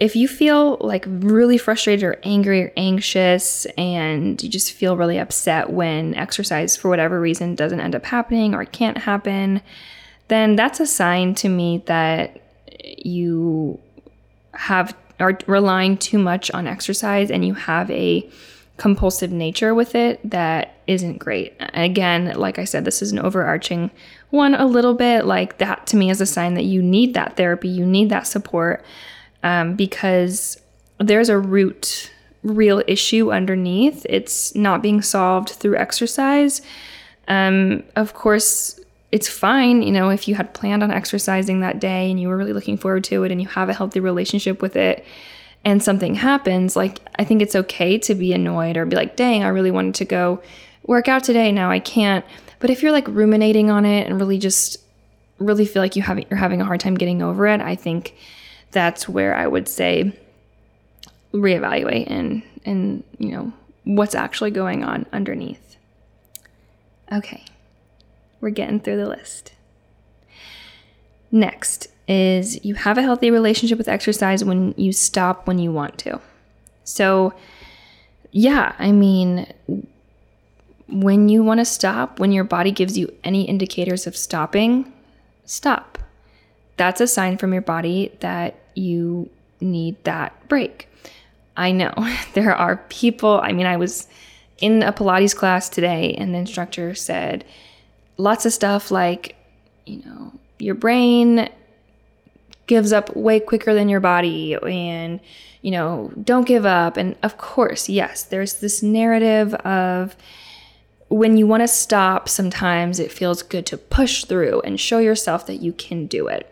if 0.00 0.16
you 0.16 0.26
feel 0.26 0.78
like 0.80 1.04
really 1.06 1.58
frustrated 1.58 2.02
or 2.02 2.18
angry 2.22 2.62
or 2.62 2.72
anxious 2.74 3.66
and 3.76 4.42
you 4.42 4.48
just 4.48 4.72
feel 4.72 4.96
really 4.96 5.18
upset 5.18 5.68
when 5.70 6.14
exercise 6.14 6.74
for 6.74 6.88
whatever 6.88 7.20
reason 7.20 7.54
doesn't 7.54 7.80
end 7.80 7.94
up 7.94 8.06
happening 8.06 8.54
or 8.54 8.62
it 8.62 8.72
can't 8.72 8.96
happen, 8.96 9.60
then 10.28 10.56
that's 10.56 10.80
a 10.80 10.86
sign 10.86 11.34
to 11.34 11.50
me 11.50 11.82
that 11.84 12.40
you 12.96 13.78
have 14.54 14.96
are 15.20 15.38
relying 15.46 15.98
too 15.98 16.18
much 16.18 16.50
on 16.52 16.66
exercise 16.66 17.30
and 17.30 17.46
you 17.46 17.52
have 17.52 17.90
a 17.90 18.26
compulsive 18.78 19.30
nature 19.30 19.74
with 19.74 19.94
it 19.94 20.18
that 20.28 20.76
isn't 20.86 21.18
great. 21.18 21.54
Again, 21.74 22.32
like 22.36 22.58
I 22.58 22.64
said, 22.64 22.86
this 22.86 23.02
is 23.02 23.12
an 23.12 23.18
overarching 23.18 23.90
one 24.30 24.54
a 24.54 24.64
little 24.64 24.94
bit. 24.94 25.26
Like 25.26 25.58
that 25.58 25.86
to 25.88 25.96
me 25.98 26.08
is 26.08 26.22
a 26.22 26.26
sign 26.26 26.54
that 26.54 26.64
you 26.64 26.80
need 26.80 27.12
that 27.12 27.36
therapy, 27.36 27.68
you 27.68 27.84
need 27.84 28.08
that 28.08 28.26
support 28.26 28.82
um, 29.42 29.74
because 29.76 30.60
there's 30.98 31.28
a 31.28 31.38
root, 31.38 32.10
real 32.42 32.82
issue 32.86 33.32
underneath. 33.32 34.06
It's 34.08 34.54
not 34.54 34.82
being 34.82 35.02
solved 35.02 35.50
through 35.50 35.76
exercise. 35.76 36.62
Um, 37.28 37.82
of 37.96 38.14
course, 38.14 38.78
it's 39.12 39.28
fine, 39.28 39.82
you 39.82 39.90
know, 39.90 40.10
if 40.10 40.28
you 40.28 40.36
had 40.36 40.54
planned 40.54 40.82
on 40.82 40.90
exercising 40.90 41.60
that 41.60 41.80
day 41.80 42.10
and 42.10 42.20
you 42.20 42.28
were 42.28 42.36
really 42.36 42.52
looking 42.52 42.76
forward 42.76 43.04
to 43.04 43.24
it 43.24 43.32
and 43.32 43.42
you 43.42 43.48
have 43.48 43.68
a 43.68 43.74
healthy 43.74 43.98
relationship 43.98 44.62
with 44.62 44.76
it 44.76 45.04
and 45.64 45.82
something 45.82 46.14
happens, 46.14 46.76
like 46.76 47.00
I 47.18 47.24
think 47.24 47.42
it's 47.42 47.56
okay 47.56 47.98
to 47.98 48.14
be 48.14 48.32
annoyed 48.32 48.76
or 48.76 48.86
be 48.86 48.96
like, 48.96 49.16
dang, 49.16 49.42
I 49.42 49.48
really 49.48 49.72
wanted 49.72 49.96
to 49.96 50.04
go 50.04 50.42
work 50.86 51.08
out 51.08 51.24
today. 51.24 51.50
Now 51.50 51.70
I 51.70 51.80
can't. 51.80 52.24
But 52.60 52.70
if 52.70 52.82
you're 52.82 52.92
like 52.92 53.08
ruminating 53.08 53.70
on 53.70 53.84
it 53.84 54.06
and 54.06 54.20
really 54.20 54.38
just 54.38 54.78
really 55.38 55.66
feel 55.66 55.82
like 55.82 55.96
you 55.96 56.02
have 56.02 56.18
you're 56.18 56.38
having 56.38 56.60
a 56.60 56.64
hard 56.64 56.80
time 56.80 56.94
getting 56.94 57.22
over 57.22 57.46
it, 57.46 57.60
I 57.60 57.74
think 57.74 58.14
that's 58.70 59.08
where 59.08 59.34
I 59.34 59.46
would 59.46 59.68
say 59.68 60.12
reevaluate 61.32 62.10
and 62.10 62.42
and 62.64 63.04
you 63.18 63.30
know 63.30 63.52
what's 63.84 64.14
actually 64.14 64.50
going 64.50 64.84
on 64.84 65.06
underneath. 65.12 65.76
Okay. 67.12 67.44
We're 68.40 68.50
getting 68.50 68.80
through 68.80 68.96
the 68.96 69.08
list. 69.08 69.52
Next 71.30 71.88
is 72.08 72.64
you 72.64 72.74
have 72.74 72.98
a 72.98 73.02
healthy 73.02 73.30
relationship 73.30 73.78
with 73.78 73.88
exercise 73.88 74.44
when 74.44 74.74
you 74.76 74.92
stop 74.92 75.46
when 75.46 75.58
you 75.58 75.72
want 75.72 75.98
to. 75.98 76.20
So, 76.84 77.34
yeah, 78.32 78.74
I 78.78 78.90
mean, 78.90 79.46
when 80.88 81.28
you 81.28 81.44
want 81.44 81.60
to 81.60 81.64
stop, 81.64 82.18
when 82.18 82.32
your 82.32 82.44
body 82.44 82.72
gives 82.72 82.98
you 82.98 83.12
any 83.22 83.44
indicators 83.44 84.06
of 84.06 84.16
stopping, 84.16 84.92
stop. 85.44 85.98
That's 86.76 87.00
a 87.00 87.06
sign 87.06 87.36
from 87.36 87.52
your 87.52 87.62
body 87.62 88.12
that 88.20 88.59
you 88.74 89.30
need 89.60 90.02
that 90.04 90.48
break. 90.48 90.88
I 91.56 91.72
know 91.72 91.92
there 92.34 92.54
are 92.54 92.76
people, 92.88 93.40
I 93.42 93.52
mean, 93.52 93.66
I 93.66 93.76
was 93.76 94.06
in 94.58 94.82
a 94.82 94.92
Pilates 94.92 95.34
class 95.34 95.68
today, 95.68 96.14
and 96.14 96.34
the 96.34 96.38
instructor 96.38 96.94
said 96.94 97.44
lots 98.16 98.44
of 98.44 98.52
stuff 98.52 98.90
like, 98.90 99.36
you 99.86 100.02
know, 100.04 100.32
your 100.58 100.74
brain 100.74 101.48
gives 102.70 102.92
up 102.92 103.16
way 103.16 103.40
quicker 103.40 103.74
than 103.74 103.88
your 103.88 103.98
body 103.98 104.54
and 104.54 105.18
you 105.60 105.72
know 105.72 106.12
don't 106.22 106.46
give 106.46 106.64
up 106.64 106.96
and 106.96 107.16
of 107.20 107.36
course 107.36 107.88
yes 107.88 108.22
there's 108.22 108.54
this 108.60 108.80
narrative 108.80 109.52
of 109.54 110.14
when 111.08 111.36
you 111.36 111.48
want 111.48 111.62
to 111.62 111.66
stop 111.66 112.28
sometimes 112.28 113.00
it 113.00 113.10
feels 113.10 113.42
good 113.42 113.66
to 113.66 113.76
push 113.76 114.24
through 114.24 114.60
and 114.60 114.78
show 114.78 114.98
yourself 114.98 115.46
that 115.46 115.56
you 115.56 115.72
can 115.72 116.06
do 116.06 116.28
it 116.28 116.48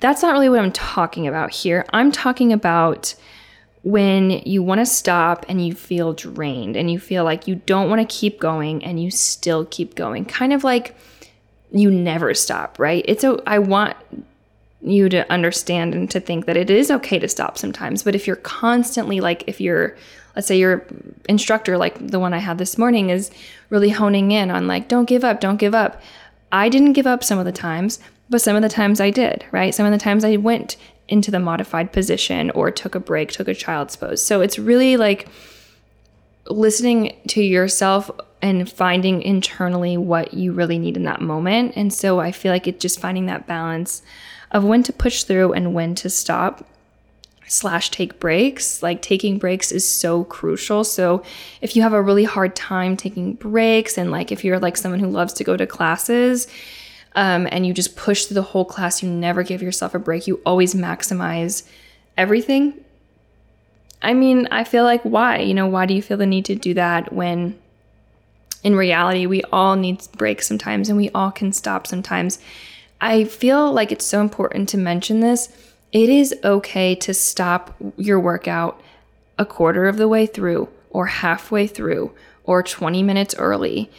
that's 0.00 0.22
not 0.22 0.32
really 0.32 0.48
what 0.48 0.60
i'm 0.60 0.72
talking 0.72 1.26
about 1.26 1.50
here 1.50 1.84
i'm 1.92 2.12
talking 2.12 2.52
about 2.52 3.14
when 3.82 4.30
you 4.30 4.62
want 4.62 4.80
to 4.80 4.86
stop 4.86 5.46
and 5.48 5.64
you 5.64 5.72
feel 5.72 6.12
drained 6.12 6.76
and 6.76 6.90
you 6.90 6.98
feel 6.98 7.22
like 7.22 7.46
you 7.46 7.54
don't 7.54 7.88
want 7.88 8.00
to 8.00 8.16
keep 8.16 8.40
going 8.40 8.84
and 8.84 9.02
you 9.02 9.10
still 9.10 9.64
keep 9.66 9.94
going 9.94 10.24
kind 10.24 10.52
of 10.52 10.64
like 10.64 10.96
you 11.70 11.90
never 11.90 12.34
stop 12.34 12.78
right 12.78 13.04
it's 13.06 13.24
a 13.24 13.40
i 13.46 13.58
want 13.58 13.96
you 14.86 15.08
to 15.08 15.30
understand 15.32 15.94
and 15.94 16.10
to 16.10 16.20
think 16.20 16.46
that 16.46 16.56
it 16.56 16.70
is 16.70 16.90
okay 16.90 17.18
to 17.18 17.28
stop 17.28 17.58
sometimes. 17.58 18.02
But 18.02 18.14
if 18.14 18.26
you're 18.26 18.36
constantly 18.36 19.20
like, 19.20 19.42
if 19.46 19.60
you're, 19.60 19.96
let's 20.34 20.46
say 20.46 20.58
your 20.58 20.86
instructor, 21.28 21.76
like 21.76 22.06
the 22.06 22.20
one 22.20 22.32
I 22.32 22.38
had 22.38 22.58
this 22.58 22.78
morning, 22.78 23.10
is 23.10 23.30
really 23.68 23.90
honing 23.90 24.30
in 24.30 24.50
on 24.50 24.68
like, 24.68 24.88
don't 24.88 25.08
give 25.08 25.24
up, 25.24 25.40
don't 25.40 25.56
give 25.56 25.74
up. 25.74 26.00
I 26.52 26.68
didn't 26.68 26.92
give 26.92 27.06
up 27.06 27.24
some 27.24 27.38
of 27.38 27.44
the 27.44 27.52
times, 27.52 27.98
but 28.28 28.40
some 28.40 28.56
of 28.56 28.62
the 28.62 28.68
times 28.68 29.00
I 29.00 29.10
did, 29.10 29.44
right? 29.52 29.74
Some 29.74 29.86
of 29.86 29.92
the 29.92 29.98
times 29.98 30.24
I 30.24 30.36
went 30.36 30.76
into 31.08 31.30
the 31.30 31.38
modified 31.38 31.92
position 31.92 32.50
or 32.50 32.70
took 32.70 32.94
a 32.94 33.00
break, 33.00 33.30
took 33.30 33.48
a 33.48 33.54
child's 33.54 33.96
pose. 33.96 34.24
So 34.24 34.40
it's 34.40 34.58
really 34.58 34.96
like 34.96 35.28
listening 36.48 37.16
to 37.28 37.42
yourself 37.42 38.10
and 38.42 38.70
finding 38.70 39.22
internally 39.22 39.96
what 39.96 40.34
you 40.34 40.52
really 40.52 40.78
need 40.78 40.96
in 40.96 41.04
that 41.04 41.20
moment. 41.20 41.72
And 41.76 41.92
so 41.92 42.20
I 42.20 42.32
feel 42.32 42.52
like 42.52 42.66
it's 42.66 42.82
just 42.82 43.00
finding 43.00 43.26
that 43.26 43.46
balance 43.46 44.02
of 44.50 44.64
when 44.64 44.82
to 44.84 44.92
push 44.92 45.24
through 45.24 45.52
and 45.52 45.74
when 45.74 45.94
to 45.96 46.10
stop 46.10 46.66
slash 47.48 47.90
take 47.90 48.18
breaks 48.18 48.82
like 48.82 49.00
taking 49.00 49.38
breaks 49.38 49.70
is 49.70 49.88
so 49.88 50.24
crucial 50.24 50.82
so 50.82 51.22
if 51.60 51.76
you 51.76 51.82
have 51.82 51.92
a 51.92 52.02
really 52.02 52.24
hard 52.24 52.56
time 52.56 52.96
taking 52.96 53.34
breaks 53.34 53.96
and 53.96 54.10
like 54.10 54.32
if 54.32 54.44
you're 54.44 54.58
like 54.58 54.76
someone 54.76 54.98
who 54.98 55.06
loves 55.08 55.32
to 55.32 55.44
go 55.44 55.56
to 55.56 55.64
classes 55.64 56.48
um, 57.16 57.48
and 57.50 57.66
you 57.66 57.72
just 57.72 57.96
push 57.96 58.26
through 58.26 58.34
the 58.34 58.42
whole 58.42 58.66
class. 58.66 59.02
You 59.02 59.08
never 59.10 59.42
give 59.42 59.62
yourself 59.62 59.94
a 59.94 59.98
break. 59.98 60.26
You 60.26 60.40
always 60.46 60.74
maximize 60.74 61.66
everything. 62.16 62.74
I 64.02 64.12
mean 64.12 64.46
i 64.50 64.62
feel 64.62 64.84
like 64.84 65.02
why? 65.02 65.38
You 65.38 65.54
know 65.54 65.66
why 65.66 65.86
do 65.86 65.94
you 65.94 66.02
feel 66.02 66.18
the 66.18 66.26
need 66.26 66.44
to 66.44 66.54
do 66.54 66.74
that 66.74 67.12
when 67.12 67.58
in 68.62 68.76
reality 68.76 69.26
we 69.26 69.42
all 69.44 69.74
need 69.74 70.06
breaks 70.16 70.46
sometimes 70.46 70.88
and 70.88 70.98
we 70.98 71.10
all 71.10 71.32
can 71.32 71.52
stop 71.52 71.86
sometimes? 71.86 72.38
I 73.00 73.24
feel 73.24 73.72
like 73.72 73.90
it's 73.90 74.04
so 74.04 74.20
important 74.20 74.68
to 74.70 74.78
mention 74.78 75.20
this. 75.20 75.48
It 75.92 76.10
is 76.10 76.34
okay 76.44 76.94
to 76.96 77.14
stop 77.14 77.74
your 77.96 78.20
workout 78.20 78.80
a 79.38 79.46
quarter 79.46 79.86
of 79.86 79.96
the 79.96 80.08
way 80.08 80.26
through, 80.26 80.68
or 80.90 81.06
halfway 81.06 81.66
through, 81.66 82.10
or 82.44 82.62
20 82.62 83.02
minutes 83.02 83.34
early 83.36 83.90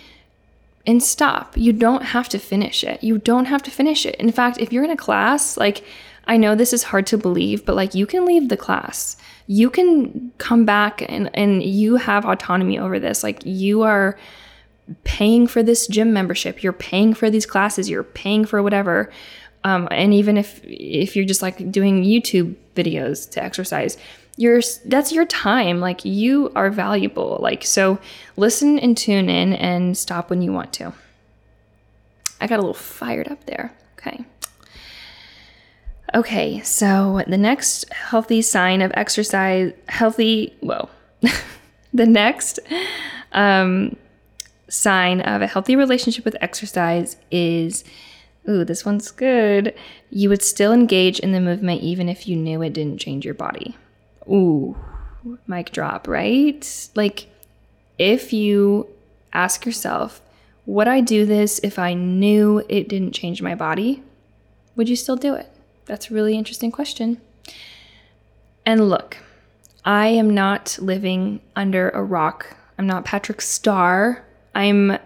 and 0.88 1.04
stop. 1.04 1.56
You 1.58 1.74
don't 1.74 2.02
have 2.02 2.30
to 2.30 2.40
finish 2.40 2.84
it. 2.84 3.04
You 3.04 3.18
don't 3.18 3.46
have 3.46 3.62
to 3.64 3.72
finish 3.72 4.06
it. 4.06 4.16
In 4.16 4.32
fact, 4.32 4.58
if 4.58 4.72
you're 4.72 4.86
in 4.86 4.90
a 4.90 4.98
class, 4.98 5.58
like 5.58 5.84
I 6.26 6.38
know 6.38 6.56
this 6.56 6.74
is 6.74 6.84
hard 6.84 7.06
to 7.08 7.18
believe, 7.18 7.66
but 7.66 7.76
like 7.76 7.94
you 7.94 8.06
can 8.08 8.26
leave 8.26 8.48
the 8.48 8.58
class. 8.58 9.18
You 9.48 9.70
can 9.70 10.32
come 10.38 10.66
back 10.66 11.04
and 11.08 11.30
and 11.34 11.62
you 11.62 11.98
have 11.98 12.26
autonomy 12.26 12.80
over 12.80 13.00
this. 13.00 13.24
Like 13.24 13.46
you 13.46 13.84
are 13.84 14.18
paying 15.04 15.46
for 15.48 15.62
this 15.62 15.86
gym 15.88 16.14
membership, 16.14 16.64
you're 16.64 16.74
paying 16.74 17.14
for 17.14 17.30
these 17.30 17.46
classes, 17.46 17.90
you're 17.90 18.04
paying 18.04 18.46
for 18.46 18.64
whatever. 18.64 19.12
Um, 19.66 19.90
and 19.92 20.14
even 20.14 20.38
if 20.38 20.62
if 20.64 21.16
you're 21.16 21.26
just 21.26 21.42
like 21.42 21.70
doing 21.72 22.04
YouTube 22.04 22.56
videos 22.76 23.30
to 23.32 23.44
exercise, 23.44 23.98
you're 24.38 24.62
that's 24.86 25.12
your 25.12 25.26
time. 25.26 25.80
Like 25.80 26.06
you 26.06 26.52
are 26.56 26.70
valuable. 26.70 27.40
Like 27.42 27.66
so, 27.66 28.00
listen 28.38 28.80
and 28.80 28.96
tune 28.96 29.30
in 29.30 29.54
and 29.54 29.98
stop 29.98 30.30
when 30.30 30.42
you 30.42 30.54
want 30.54 30.72
to. 30.74 30.94
I 32.40 32.48
got 32.48 32.60
a 32.60 32.62
little 32.62 32.74
fired 32.76 33.28
up 33.28 33.46
there. 33.46 33.74
Okay. 33.98 34.24
Okay, 36.16 36.62
so 36.62 37.22
the 37.28 37.38
next 37.38 37.92
healthy 37.92 38.42
sign 38.42 38.82
of 38.82 38.94
exercise, 38.96 39.74
healthy, 39.90 40.56
whoa, 40.62 40.88
the 41.94 42.06
next 42.06 42.60
um, 43.34 43.98
sign 44.70 45.20
of 45.20 45.42
a 45.42 45.48
healthy 45.48 45.76
relationship 45.76 46.24
with 46.24 46.38
exercise 46.40 47.18
is 47.30 47.84
ooh, 48.48 48.64
this 48.64 48.86
one's 48.86 49.12
good. 49.12 49.74
You 50.10 50.30
would 50.30 50.42
still 50.42 50.72
engage 50.72 51.20
in 51.20 51.34
the 51.34 51.42
movement 51.42 51.82
even 51.82 52.08
if 52.08 52.26
you 52.26 52.38
knew 52.38 52.62
it 52.62 52.72
didn't 52.72 53.00
change 53.00 53.26
your 53.26 53.34
body. 53.34 53.76
Ooh, 54.30 54.76
mic 55.46 55.72
drop, 55.72 56.08
right? 56.08 56.90
Like, 56.96 57.28
if 57.98 58.34
you 58.34 58.88
ask 59.34 59.66
yourself, 59.66 60.22
would 60.66 60.88
I 60.88 61.02
do 61.02 61.26
this 61.26 61.60
if 61.64 61.80
I 61.80 61.94
knew 61.94 62.64
it 62.68 62.90
didn't 62.90 63.14
change 63.14 63.42
my 63.42 63.56
body? 63.56 64.04
Would 64.76 64.90
you 64.90 64.96
still 64.96 65.16
do 65.16 65.34
it? 65.34 65.50
That's 65.86 66.12
a 66.12 66.14
really 66.14 66.38
interesting 66.38 66.72
question. 66.72 67.22
And 68.66 68.90
look, 68.90 69.18
I 69.86 70.08
am 70.08 70.34
not 70.34 70.78
living 70.82 71.40
under 71.56 71.90
a 71.92 72.04
rock. 72.04 72.58
I'm 72.78 72.86
not 72.86 73.06
Patrick 73.06 73.42
Star 73.42 74.26
I'm 74.58 74.98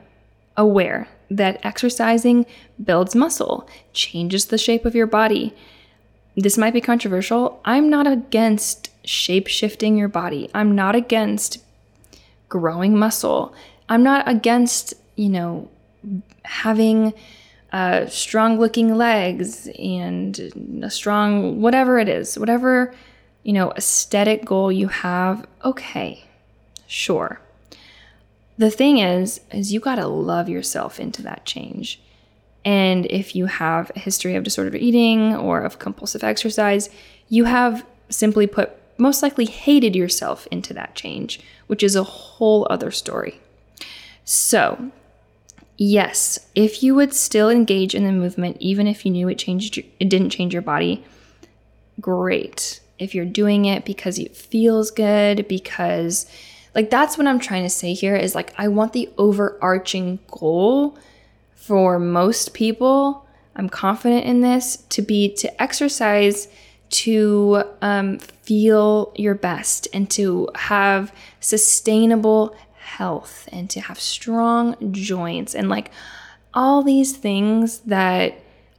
aware 0.56 1.10
that 1.30 1.60
exercising 1.62 2.46
builds 2.82 3.14
muscle, 3.14 3.68
changes 3.92 4.46
the 4.46 4.58
shape 4.58 4.86
of 4.86 4.96
your 4.96 5.08
body. 5.08 5.54
This 6.38 6.58
might 6.58 6.74
be 6.74 6.80
controversial. 6.80 7.60
I'm 7.66 7.90
not 7.90 8.08
against 8.08 8.91
shape 9.04 9.48
shifting 9.48 9.98
your 9.98 10.08
body. 10.08 10.50
I'm 10.54 10.76
not 10.76 10.96
against 10.96 11.64
growing 12.50 12.98
muscle. 12.98 13.54
I'm 13.90 14.04
not 14.04 14.28
against, 14.28 14.94
you 15.16 15.30
know, 15.30 15.70
having 16.44 17.14
uh, 17.72 18.06
strong 18.08 18.60
looking 18.60 18.96
legs 18.96 19.70
and 19.80 20.82
a 20.84 20.90
strong 20.90 21.62
whatever 21.62 22.00
it 22.00 22.10
is, 22.10 22.38
whatever, 22.38 22.94
you 23.44 23.54
know, 23.54 23.72
aesthetic 23.72 24.46
goal 24.46 24.72
you 24.72 24.90
have. 24.90 25.46
Okay, 25.64 26.26
sure. 26.88 27.40
The 28.58 28.70
thing 28.70 29.00
is, 29.00 29.42
is 29.52 29.74
you 29.74 29.80
got 29.80 29.96
to 29.96 30.08
love 30.08 30.50
yourself 30.50 31.00
into 31.00 31.22
that 31.24 31.46
change. 31.46 32.02
And 32.64 33.08
if 33.08 33.36
you 33.36 33.48
have 33.48 33.92
a 33.96 34.00
history 34.00 34.36
of 34.36 34.44
disordered 34.44 34.76
eating 34.76 35.36
or 35.36 35.62
of 35.62 35.80
compulsive 35.80 36.24
exercise, 36.24 36.90
you 37.28 37.46
have 37.46 37.86
simply 38.10 38.46
put 38.46 38.72
most 38.98 39.24
likely 39.24 39.46
hated 39.46 39.96
yourself 39.96 40.48
into 40.52 40.74
that 40.74 40.96
change, 40.96 41.40
which 41.68 41.84
is 41.84 41.96
a 41.96 42.04
whole 42.04 42.68
other 42.70 42.92
story. 42.92 43.40
So, 44.24 44.92
yes, 45.78 46.48
if 46.56 46.84
you 46.84 46.96
would 46.96 47.14
still 47.14 47.50
engage 47.50 47.96
in 47.96 48.04
the 48.04 48.12
movement 48.12 48.58
even 48.60 48.88
if 48.88 49.06
you 49.06 49.12
knew 49.12 49.28
it 49.28 49.38
changed 49.38 49.78
it 49.78 50.10
didn't 50.10 50.30
change 50.30 50.54
your 50.54 50.62
body, 50.62 51.04
great. 52.00 52.80
If 53.00 53.16
you're 53.16 53.26
doing 53.26 53.66
it 53.66 53.84
because 53.84 54.20
it 54.20 54.36
feels 54.36 54.92
good, 54.92 55.48
because 55.48 56.28
like 56.76 56.90
that's 56.90 57.18
what 57.18 57.28
I'm 57.28 57.40
trying 57.40 57.64
to 57.64 57.70
say 57.70 57.94
here 57.94 58.16
is 58.16 58.36
like 58.36 58.54
I 58.58 58.68
want 58.68 58.94
the 58.94 59.10
overarching 59.18 60.20
goal 60.28 60.98
for 61.56 62.00
most 62.00 62.54
people. 62.54 63.28
I'm 63.56 63.70
confident 63.70 64.26
in 64.26 64.42
this 64.42 64.78
to 64.90 65.02
be 65.02 65.34
to 65.36 65.62
exercise 65.62 66.48
to 66.92 67.64
um, 67.82 68.20
feel 68.20 69.14
your 69.16 69.36
best 69.36 69.88
and 69.94 70.10
to 70.12 70.50
have 70.56 71.14
sustainable 71.40 72.56
health 72.76 73.48
and 73.52 73.70
to 73.70 73.80
have 73.80 74.00
strong 74.00 74.76
joints 74.92 75.56
and 75.56 75.70
like 75.70 75.92
all 76.54 76.84
these 76.84 77.16
things 77.16 77.80
that 77.80 78.36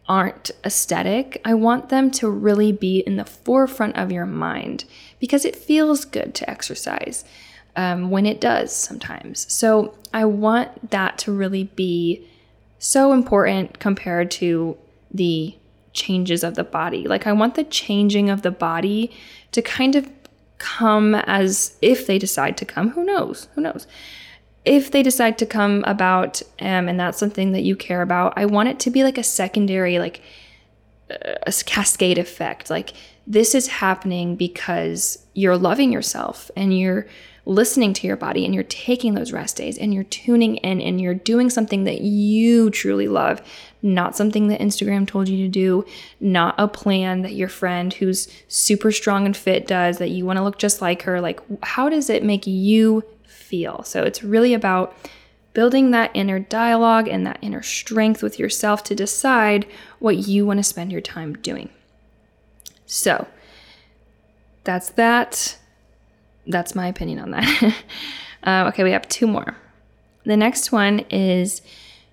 aren't 0.09 0.51
aesthetic. 0.65 1.41
I 1.45 1.55
want 1.55 1.89
them 1.89 2.11
to 2.13 2.29
really 2.29 2.73
be 2.73 3.01
in 3.01 3.17
the 3.17 3.25
forefront 3.25 3.97
of 3.97 4.13
your 4.13 4.27
mind 4.27 4.85
because 5.19 5.45
it 5.45 5.57
feels 5.57 6.05
good 6.05 6.35
to 6.35 6.51
exercise 6.51 7.25
um, 7.77 8.11
when 8.11 8.27
it 8.27 8.41
does 8.41 8.75
sometimes. 8.75 9.51
So 9.53 9.95
I 10.13 10.25
want 10.27 10.91
that 10.91 11.19
to 11.19 11.33
really 11.33 11.65
be 11.65 12.29
so 12.79 13.13
important 13.13 13.79
compared 13.79 14.31
to 14.33 14.77
the 15.13 15.57
changes 15.93 16.43
of 16.43 16.55
the 16.55 16.65
body. 16.65 17.07
Like, 17.07 17.27
I 17.27 17.33
want 17.33 17.55
the 17.55 17.65
changing 17.65 18.31
of 18.31 18.43
the 18.43 18.51
body 18.51 19.11
to 19.53 19.63
kind 19.63 19.97
of 19.97 20.11
come 20.59 21.15
as 21.15 21.77
if 21.83 22.07
they 22.07 22.19
decide 22.19 22.57
to 22.59 22.65
come. 22.65 22.91
Who 22.91 23.05
knows? 23.05 23.49
Who 23.55 23.61
knows? 23.61 23.87
If 24.65 24.91
they 24.93 25.03
decide 25.03 25.39
to 25.39 25.47
come 25.47 25.83
about, 25.87 26.41
um, 26.61 26.89
and 26.89 26.99
that's 26.99 27.19
something 27.19 27.53
that 27.53 27.63
you 27.63 27.75
care 27.75 28.01
about, 28.01 28.35
I 28.37 28.47
want 28.47 28.69
it 28.69 28.79
to 28.81 28.91
be 28.91 29.03
like 29.03 29.19
a 29.19 29.25
secondary, 29.25 29.99
like 29.99 30.23
a 31.11 31.53
cascade 31.67 32.19
effect. 32.19 32.71
Like, 32.71 32.93
this 33.27 33.55
is 33.55 33.67
happening 33.67 34.37
because 34.37 35.25
you're 35.35 35.57
loving 35.57 35.93
yourself 35.93 36.51
and 36.57 36.79
you're 36.79 37.07
listening 37.45 37.93
to 37.93 38.07
your 38.07 38.17
body 38.17 38.45
and 38.45 38.55
you're 38.55 38.65
taking 38.65 39.15
those 39.15 39.33
rest 39.33 39.57
days 39.57 39.77
and 39.77 39.93
you're 39.93 40.05
tuning 40.05 40.57
in 40.59 40.81
and 40.81 41.01
you're 41.01 41.15
doing 41.15 41.51
something 41.51 41.85
that 41.85 42.01
you 42.01 42.71
truly 42.71 43.09
love, 43.09 43.43
not 43.83 44.17
something 44.17 44.47
that 44.49 44.61
Instagram 44.61 45.07
told 45.07 45.29
you 45.29 45.37
to 45.39 45.49
do, 45.49 45.85
not 46.21 46.55
a 46.57 46.69
plan 46.69 47.23
that 47.23 47.35
your 47.35 47.49
friend 47.49 47.93
who's 47.93 48.29
super 48.49 48.93
strong 48.93 49.27
and 49.27 49.37
fit 49.37 49.67
does 49.67 49.99
that 49.99 50.11
you 50.11 50.25
want 50.25 50.37
to 50.37 50.43
look 50.43 50.59
just 50.59 50.81
like 50.81 51.03
her. 51.03 51.21
Like, 51.21 51.41
how 51.65 51.89
does 51.89 52.09
it 52.09 52.23
make 52.23 52.47
you 52.47 53.03
feel? 53.27 53.83
So 53.83 54.05
it's 54.05 54.23
really 54.23 54.55
about 54.55 54.97
building 55.53 55.91
that 55.91 56.11
inner 56.15 56.39
dialogue 56.39 57.09
and 57.09 57.27
that 57.27 57.39
inner 57.43 57.63
strength 57.63 58.23
with 58.23 58.39
yourself 58.39 58.85
to 58.85 58.95
decide 58.95 59.67
what 59.99 60.17
you 60.17 60.47
want 60.47 60.59
to 60.59 60.65
spend 60.65 60.93
your 60.93 61.01
time 61.01 61.35
doing. 61.35 61.69
So 62.87 63.27
that's 64.65 64.91
that 64.91 65.59
that's 66.47 66.75
my 66.75 66.87
opinion 66.89 67.19
on 67.19 67.31
that. 67.33 67.75
uh, 68.45 68.65
okay, 68.69 68.85
we 68.85 68.93
have 68.93 69.09
two 69.09 69.27
more. 69.27 69.57
The 70.25 70.37
next 70.37 70.73
one 70.73 71.01
is 71.11 71.63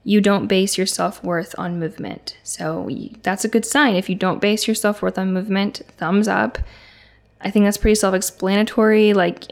you 0.03 0.21
don't 0.21 0.47
base 0.47 0.77
your 0.77 0.87
self 0.87 1.23
worth 1.23 1.53
on 1.57 1.79
movement. 1.79 2.37
So 2.43 2.89
that's 3.23 3.45
a 3.45 3.49
good 3.49 3.65
sign. 3.65 3.95
If 3.95 4.09
you 4.09 4.15
don't 4.15 4.41
base 4.41 4.67
your 4.67 4.75
self 4.75 5.01
worth 5.01 5.17
on 5.17 5.33
movement, 5.33 5.81
thumbs 5.97 6.27
up. 6.27 6.57
I 7.41 7.51
think 7.51 7.65
that's 7.65 7.77
pretty 7.77 7.95
self 7.95 8.13
explanatory. 8.13 9.13
Like, 9.13 9.45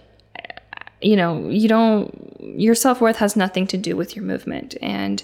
you 1.02 1.16
know, 1.16 1.50
you 1.50 1.68
don't, 1.68 2.36
your 2.40 2.76
self 2.76 3.02
worth 3.02 3.18
has 3.18 3.36
nothing 3.36 3.68
to 3.68 3.78
do 3.78 3.96
with 3.96 4.16
your 4.16 4.26
movement. 4.26 4.76
And 4.82 5.24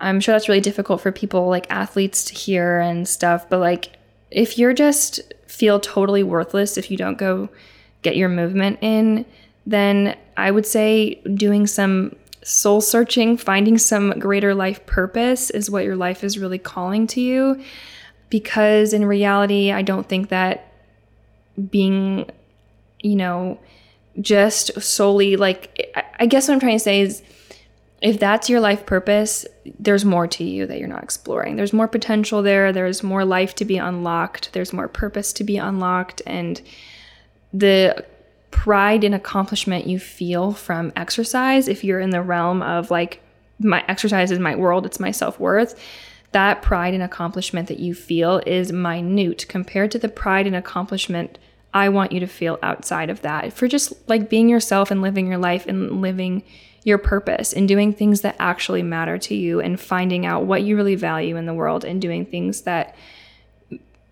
I'm 0.00 0.20
sure 0.20 0.34
that's 0.34 0.48
really 0.48 0.60
difficult 0.60 1.00
for 1.00 1.10
people 1.10 1.48
like 1.48 1.66
athletes 1.70 2.24
to 2.26 2.34
hear 2.34 2.80
and 2.80 3.08
stuff. 3.08 3.48
But 3.48 3.58
like, 3.58 3.96
if 4.30 4.58
you're 4.58 4.74
just 4.74 5.20
feel 5.46 5.80
totally 5.80 6.22
worthless 6.22 6.76
if 6.76 6.90
you 6.90 6.96
don't 6.96 7.18
go 7.18 7.48
get 8.02 8.16
your 8.16 8.28
movement 8.28 8.78
in, 8.82 9.24
then 9.66 10.16
I 10.36 10.50
would 10.50 10.66
say 10.66 11.16
doing 11.34 11.66
some 11.66 12.14
soul 12.48 12.80
searching, 12.80 13.36
finding 13.36 13.78
some 13.78 14.18
greater 14.18 14.54
life 14.54 14.84
purpose 14.86 15.50
is 15.50 15.70
what 15.70 15.84
your 15.84 15.96
life 15.96 16.24
is 16.24 16.38
really 16.38 16.58
calling 16.58 17.06
to 17.08 17.20
you. 17.20 17.62
Because 18.30 18.92
in 18.92 19.04
reality, 19.04 19.70
I 19.72 19.82
don't 19.82 20.08
think 20.08 20.30
that 20.30 20.72
being, 21.70 22.30
you 23.00 23.16
know, 23.16 23.58
just 24.20 24.80
solely 24.80 25.36
like, 25.36 25.94
I 26.18 26.26
guess 26.26 26.48
what 26.48 26.54
I'm 26.54 26.60
trying 26.60 26.76
to 26.76 26.82
say 26.82 27.00
is 27.00 27.22
if 28.00 28.18
that's 28.18 28.48
your 28.48 28.60
life 28.60 28.86
purpose, 28.86 29.46
there's 29.78 30.04
more 30.04 30.26
to 30.28 30.44
you 30.44 30.66
that 30.66 30.78
you're 30.78 30.88
not 30.88 31.02
exploring. 31.02 31.56
There's 31.56 31.72
more 31.72 31.88
potential 31.88 32.42
there. 32.42 32.72
There's 32.72 33.02
more 33.02 33.24
life 33.24 33.54
to 33.56 33.64
be 33.64 33.76
unlocked. 33.76 34.52
There's 34.52 34.72
more 34.72 34.88
purpose 34.88 35.32
to 35.34 35.44
be 35.44 35.56
unlocked. 35.56 36.22
And 36.26 36.60
the 37.52 38.04
pride 38.58 39.04
and 39.04 39.14
accomplishment 39.14 39.86
you 39.86 40.00
feel 40.00 40.50
from 40.50 40.92
exercise, 40.96 41.68
if 41.68 41.84
you're 41.84 42.00
in 42.00 42.10
the 42.10 42.20
realm 42.20 42.60
of 42.60 42.90
like, 42.90 43.22
my 43.60 43.84
exercise 43.86 44.32
is 44.32 44.40
my 44.40 44.56
world, 44.56 44.84
it's 44.84 44.98
my 44.98 45.12
self 45.12 45.38
worth, 45.38 45.80
that 46.32 46.60
pride 46.60 46.92
and 46.92 47.02
accomplishment 47.02 47.68
that 47.68 47.78
you 47.78 47.94
feel 47.94 48.42
is 48.46 48.72
minute 48.72 49.46
compared 49.48 49.92
to 49.92 49.98
the 50.00 50.08
pride 50.08 50.44
and 50.44 50.56
accomplishment 50.56 51.38
I 51.72 51.88
want 51.90 52.10
you 52.10 52.18
to 52.18 52.26
feel 52.26 52.58
outside 52.60 53.10
of 53.10 53.22
that. 53.22 53.52
For 53.52 53.68
just 53.68 53.92
like 54.08 54.28
being 54.28 54.48
yourself 54.48 54.90
and 54.90 55.02
living 55.02 55.28
your 55.28 55.38
life 55.38 55.64
and 55.64 56.00
living 56.00 56.42
your 56.82 56.98
purpose 56.98 57.52
and 57.52 57.68
doing 57.68 57.92
things 57.92 58.22
that 58.22 58.34
actually 58.40 58.82
matter 58.82 59.18
to 59.18 59.36
you 59.36 59.60
and 59.60 59.78
finding 59.78 60.26
out 60.26 60.46
what 60.46 60.64
you 60.64 60.74
really 60.74 60.96
value 60.96 61.36
in 61.36 61.46
the 61.46 61.54
world 61.54 61.84
and 61.84 62.02
doing 62.02 62.26
things 62.26 62.62
that 62.62 62.96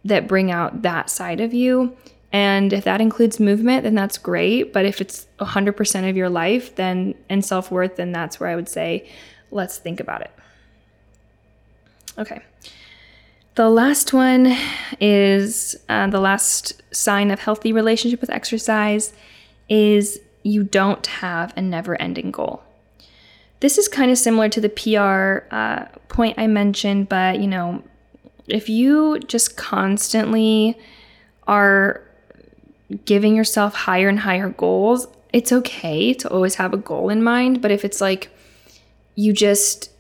that 0.05 0.29
bring 0.29 0.53
out 0.53 0.83
that 0.83 1.11
side 1.11 1.41
of 1.41 1.53
you 1.53 1.97
and 2.37 2.75
if 2.75 2.85
that 2.85 3.01
includes 3.01 3.41
movement, 3.41 3.85
then 3.85 3.95
that's 3.95 4.19
great. 4.19 4.75
But 4.75 4.85
if 4.85 5.01
it's 5.01 5.27
100% 5.41 6.11
of 6.11 6.19
your 6.19 6.29
life, 6.29 6.77
then 6.77 7.15
and 7.31 7.43
self 7.43 7.71
worth, 7.71 7.97
then 7.97 8.13
that's 8.13 8.39
where 8.39 8.51
I 8.51 8.57
would 8.57 8.69
say, 8.69 9.09
let's 9.51 9.79
think 9.79 10.01
about 10.01 10.21
it. 10.21 10.31
Okay. 12.19 12.43
The 13.55 13.71
last 13.71 14.13
one 14.13 14.55
is 15.01 15.77
uh, 15.89 16.09
the 16.09 16.21
last 16.21 16.83
sign 16.95 17.31
of 17.31 17.41
healthy 17.41 17.73
relationship 17.73 18.21
with 18.21 18.29
exercise 18.29 19.15
is 19.71 20.21
you 20.43 20.63
don't 20.63 21.07
have 21.07 21.55
a 21.57 21.63
never 21.63 21.99
ending 22.03 22.33
goal. 22.33 22.63
This 23.61 23.79
is 23.79 23.89
kind 23.89 24.11
of 24.11 24.19
similar 24.19 24.51
to 24.51 24.61
the 24.61 24.69
PR 24.69 25.55
uh, 25.55 25.87
point 26.09 26.39
I 26.39 26.49
mentioned, 26.49 27.09
but 27.09 27.41
you 27.41 27.47
know, 27.47 27.83
if 28.47 28.69
you 28.69 29.21
just 29.21 29.57
constantly 29.57 30.79
are 31.49 32.06
giving 33.05 33.35
yourself 33.35 33.75
higher 33.75 34.09
and 34.09 34.21
higher 34.21 34.49
goals, 34.49 35.09
it's 35.33 35.53
okay 35.53 36.15
to 36.15 36.29
always 36.31 36.57
have 36.57 36.73
a 36.73 36.79
goal 36.79 37.09
in 37.11 37.23
mind. 37.23 37.61
But 37.61 37.71
if 37.71 37.85
it's 37.85 38.01
like 38.01 38.31
you 39.15 39.33
just 39.33 39.91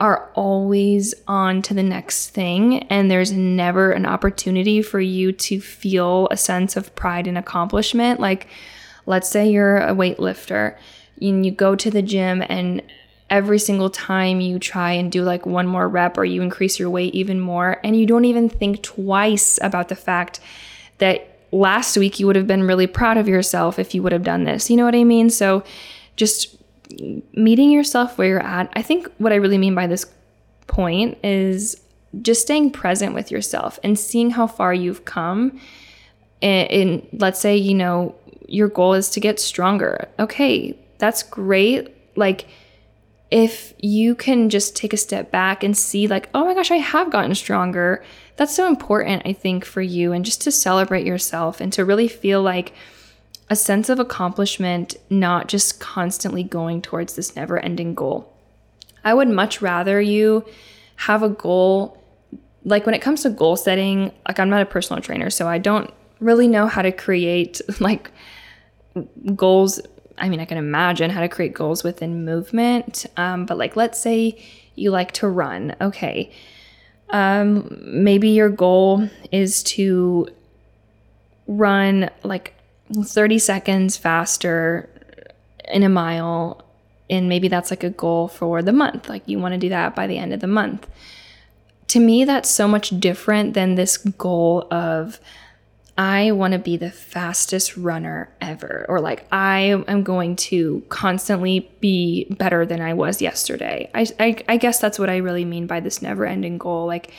are 0.00 0.30
always 0.34 1.14
on 1.28 1.62
to 1.62 1.74
the 1.74 1.82
next 1.82 2.30
thing 2.30 2.80
and 2.84 3.08
there's 3.08 3.30
never 3.30 3.92
an 3.92 4.04
opportunity 4.04 4.82
for 4.82 5.00
you 5.00 5.30
to 5.30 5.60
feel 5.60 6.26
a 6.30 6.36
sense 6.36 6.76
of 6.76 6.94
pride 6.96 7.28
and 7.28 7.38
accomplishment, 7.38 8.18
like 8.18 8.48
let's 9.06 9.28
say 9.28 9.48
you're 9.48 9.78
a 9.78 9.94
weightlifter 9.94 10.76
and 11.20 11.46
you 11.46 11.52
go 11.52 11.76
to 11.76 11.88
the 11.88 12.02
gym 12.02 12.42
and 12.48 12.82
every 13.30 13.60
single 13.60 13.88
time 13.88 14.40
you 14.40 14.58
try 14.58 14.92
and 14.92 15.12
do 15.12 15.22
like 15.22 15.46
one 15.46 15.66
more 15.66 15.88
rep 15.88 16.18
or 16.18 16.24
you 16.24 16.42
increase 16.42 16.78
your 16.78 16.90
weight 16.90 17.14
even 17.14 17.40
more 17.40 17.80
and 17.84 17.96
you 17.96 18.04
don't 18.04 18.24
even 18.24 18.48
think 18.48 18.82
twice 18.82 19.58
about 19.62 19.88
the 19.88 19.94
fact 19.94 20.40
that 20.98 21.31
last 21.52 21.96
week 21.96 22.18
you 22.18 22.26
would 22.26 22.36
have 22.36 22.46
been 22.46 22.64
really 22.64 22.86
proud 22.86 23.16
of 23.16 23.28
yourself 23.28 23.78
if 23.78 23.94
you 23.94 24.02
would 24.02 24.12
have 24.12 24.24
done 24.24 24.44
this. 24.44 24.70
You 24.70 24.76
know 24.76 24.84
what 24.84 24.94
I 24.94 25.04
mean? 25.04 25.30
So 25.30 25.62
just 26.16 26.56
meeting 27.32 27.70
yourself 27.70 28.18
where 28.18 28.28
you're 28.28 28.42
at. 28.42 28.72
I 28.74 28.82
think 28.82 29.10
what 29.18 29.32
I 29.32 29.36
really 29.36 29.58
mean 29.58 29.74
by 29.74 29.86
this 29.86 30.06
point 30.66 31.18
is 31.22 31.80
just 32.20 32.42
staying 32.42 32.70
present 32.70 33.14
with 33.14 33.30
yourself 33.30 33.78
and 33.82 33.98
seeing 33.98 34.30
how 34.30 34.46
far 34.46 34.74
you've 34.74 35.04
come. 35.04 35.58
And, 36.42 37.06
let's 37.12 37.38
say, 37.38 37.56
you 37.56 37.74
know, 37.74 38.16
your 38.48 38.68
goal 38.68 38.94
is 38.94 39.10
to 39.10 39.20
get 39.20 39.38
stronger. 39.38 40.08
Okay, 40.18 40.76
that's 40.98 41.22
great. 41.22 41.94
Like, 42.16 42.48
if 43.32 43.72
you 43.78 44.14
can 44.14 44.50
just 44.50 44.76
take 44.76 44.92
a 44.92 44.98
step 44.98 45.30
back 45.30 45.64
and 45.64 45.74
see, 45.74 46.06
like, 46.06 46.28
oh 46.34 46.44
my 46.44 46.52
gosh, 46.52 46.70
I 46.70 46.76
have 46.76 47.10
gotten 47.10 47.34
stronger, 47.34 48.04
that's 48.36 48.54
so 48.54 48.68
important, 48.68 49.22
I 49.24 49.32
think, 49.32 49.64
for 49.64 49.80
you. 49.80 50.12
And 50.12 50.22
just 50.22 50.42
to 50.42 50.52
celebrate 50.52 51.06
yourself 51.06 51.58
and 51.58 51.72
to 51.72 51.82
really 51.82 52.08
feel 52.08 52.42
like 52.42 52.74
a 53.48 53.56
sense 53.56 53.88
of 53.88 53.98
accomplishment, 53.98 54.96
not 55.08 55.48
just 55.48 55.80
constantly 55.80 56.42
going 56.42 56.82
towards 56.82 57.16
this 57.16 57.34
never 57.34 57.58
ending 57.58 57.94
goal. 57.94 58.30
I 59.02 59.14
would 59.14 59.28
much 59.28 59.62
rather 59.62 59.98
you 59.98 60.44
have 60.96 61.22
a 61.22 61.30
goal. 61.30 61.98
Like 62.64 62.84
when 62.84 62.94
it 62.94 63.00
comes 63.00 63.22
to 63.22 63.30
goal 63.30 63.56
setting, 63.56 64.12
like 64.28 64.40
I'm 64.40 64.50
not 64.50 64.60
a 64.60 64.66
personal 64.66 65.02
trainer, 65.02 65.30
so 65.30 65.48
I 65.48 65.56
don't 65.56 65.90
really 66.20 66.48
know 66.48 66.66
how 66.66 66.82
to 66.82 66.92
create 66.92 67.62
like 67.80 68.10
goals 69.34 69.80
I 70.18 70.28
mean, 70.28 70.40
I 70.40 70.44
can 70.44 70.58
imagine 70.58 71.10
how 71.10 71.20
to 71.20 71.28
create 71.28 71.54
goals 71.54 71.82
within 71.82 72.24
movement. 72.24 73.06
Um, 73.16 73.46
but 73.46 73.58
like, 73.58 73.76
let's 73.76 73.98
say 73.98 74.42
you 74.74 74.90
like 74.90 75.12
to 75.12 75.28
run. 75.28 75.74
Okay. 75.80 76.30
Um, 77.10 77.78
maybe 77.82 78.30
your 78.30 78.48
goal 78.48 79.08
is 79.30 79.62
to 79.64 80.28
run 81.46 82.10
like 82.22 82.54
30 82.94 83.38
seconds 83.38 83.96
faster 83.96 84.88
in 85.68 85.82
a 85.82 85.88
mile. 85.88 86.64
And 87.10 87.28
maybe 87.28 87.48
that's 87.48 87.70
like 87.70 87.84
a 87.84 87.90
goal 87.90 88.28
for 88.28 88.62
the 88.62 88.72
month. 88.72 89.08
Like, 89.08 89.28
you 89.28 89.38
want 89.38 89.52
to 89.52 89.58
do 89.58 89.68
that 89.68 89.94
by 89.94 90.06
the 90.06 90.18
end 90.18 90.32
of 90.32 90.40
the 90.40 90.46
month. 90.46 90.88
To 91.88 92.00
me, 92.00 92.24
that's 92.24 92.48
so 92.48 92.66
much 92.66 92.98
different 93.00 93.52
than 93.52 93.74
this 93.74 93.98
goal 93.98 94.66
of, 94.70 95.20
I 95.96 96.32
want 96.32 96.52
to 96.52 96.58
be 96.58 96.76
the 96.78 96.90
fastest 96.90 97.76
runner 97.76 98.30
ever, 98.40 98.86
or 98.88 99.00
like 99.00 99.26
I 99.30 99.82
am 99.86 100.02
going 100.02 100.36
to 100.36 100.82
constantly 100.88 101.70
be 101.80 102.24
better 102.30 102.64
than 102.64 102.80
I 102.80 102.94
was 102.94 103.20
yesterday. 103.20 103.90
I, 103.94 104.06
I, 104.18 104.36
I 104.48 104.56
guess 104.56 104.78
that's 104.80 104.98
what 104.98 105.10
I 105.10 105.18
really 105.18 105.44
mean 105.44 105.66
by 105.66 105.80
this 105.80 106.00
never 106.00 106.24
ending 106.24 106.56
goal. 106.56 106.86
Like 106.86 107.12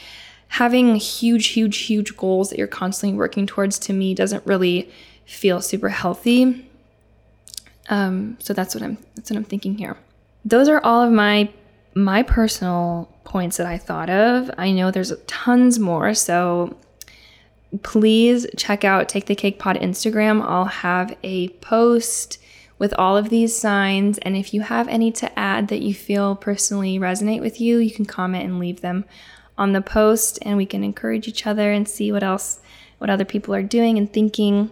having 0.50 0.96
huge, 0.96 1.48
huge, 1.48 1.78
huge 1.78 2.18
goals 2.18 2.50
that 2.50 2.58
you're 2.58 2.68
constantly 2.68 3.18
working 3.18 3.46
towards 3.46 3.78
to 3.80 3.94
me 3.94 4.16
doesn't 4.16 4.46
really 4.46 4.90
feel 5.26 5.62
super 5.62 5.90
healthy. 5.90 6.68
Um, 7.90 8.38
so 8.40 8.54
that's 8.54 8.74
what 8.74 8.84
I'm 8.84 8.98
that's 9.16 9.30
what 9.30 9.38
I'm 9.38 9.44
thinking 9.44 9.78
here. 9.78 9.98
Those 10.46 10.68
are 10.68 10.80
all 10.84 11.02
of 11.02 11.12
my 11.12 11.50
my 11.96 12.24
personal 12.24 13.08
points 13.24 13.58
that 13.58 13.68
I 13.68 13.78
thought 13.78 14.10
of. 14.10 14.50
I 14.58 14.72
know 14.72 14.90
there's 14.90 15.14
tons 15.28 15.80
more, 15.80 16.14
so 16.14 16.76
please 17.82 18.46
check 18.58 18.84
out 18.84 19.10
Take 19.10 19.26
the 19.26 19.36
Cake 19.36 19.60
Pod 19.60 19.78
Instagram. 19.78 20.42
I'll 20.42 20.66
have 20.66 21.16
a 21.24 21.50
post 21.50 22.38
with 22.78 22.94
all 22.96 23.18
of 23.18 23.30
these 23.30 23.56
signs. 23.58 24.18
And 24.20 24.36
if 24.36 24.54
you 24.54 24.62
have 24.62 24.88
any 24.88 25.12
to 25.14 25.40
add 25.40 25.70
that 25.70 25.82
you 25.82 25.94
feel 25.94 26.36
personally 26.36 27.00
resonate 27.00 27.42
with 27.42 27.62
you, 27.62 27.78
you 27.78 27.92
can 27.92 28.06
comment 28.06 28.46
and 28.46 28.60
leave 28.60 28.82
them 28.82 29.06
on 29.58 29.74
the 29.74 29.82
post 29.82 30.40
and 30.42 30.58
we 30.58 30.66
can 30.66 30.84
encourage 30.84 31.28
each 31.28 31.46
other 31.46 31.72
and 31.72 31.88
see 31.88 32.12
what 32.12 32.24
else, 32.24 32.60
what 32.98 33.10
other 33.10 33.26
people 33.26 33.54
are 33.54 33.64
doing 33.64 33.98
and 33.98 34.12
thinking. 34.12 34.72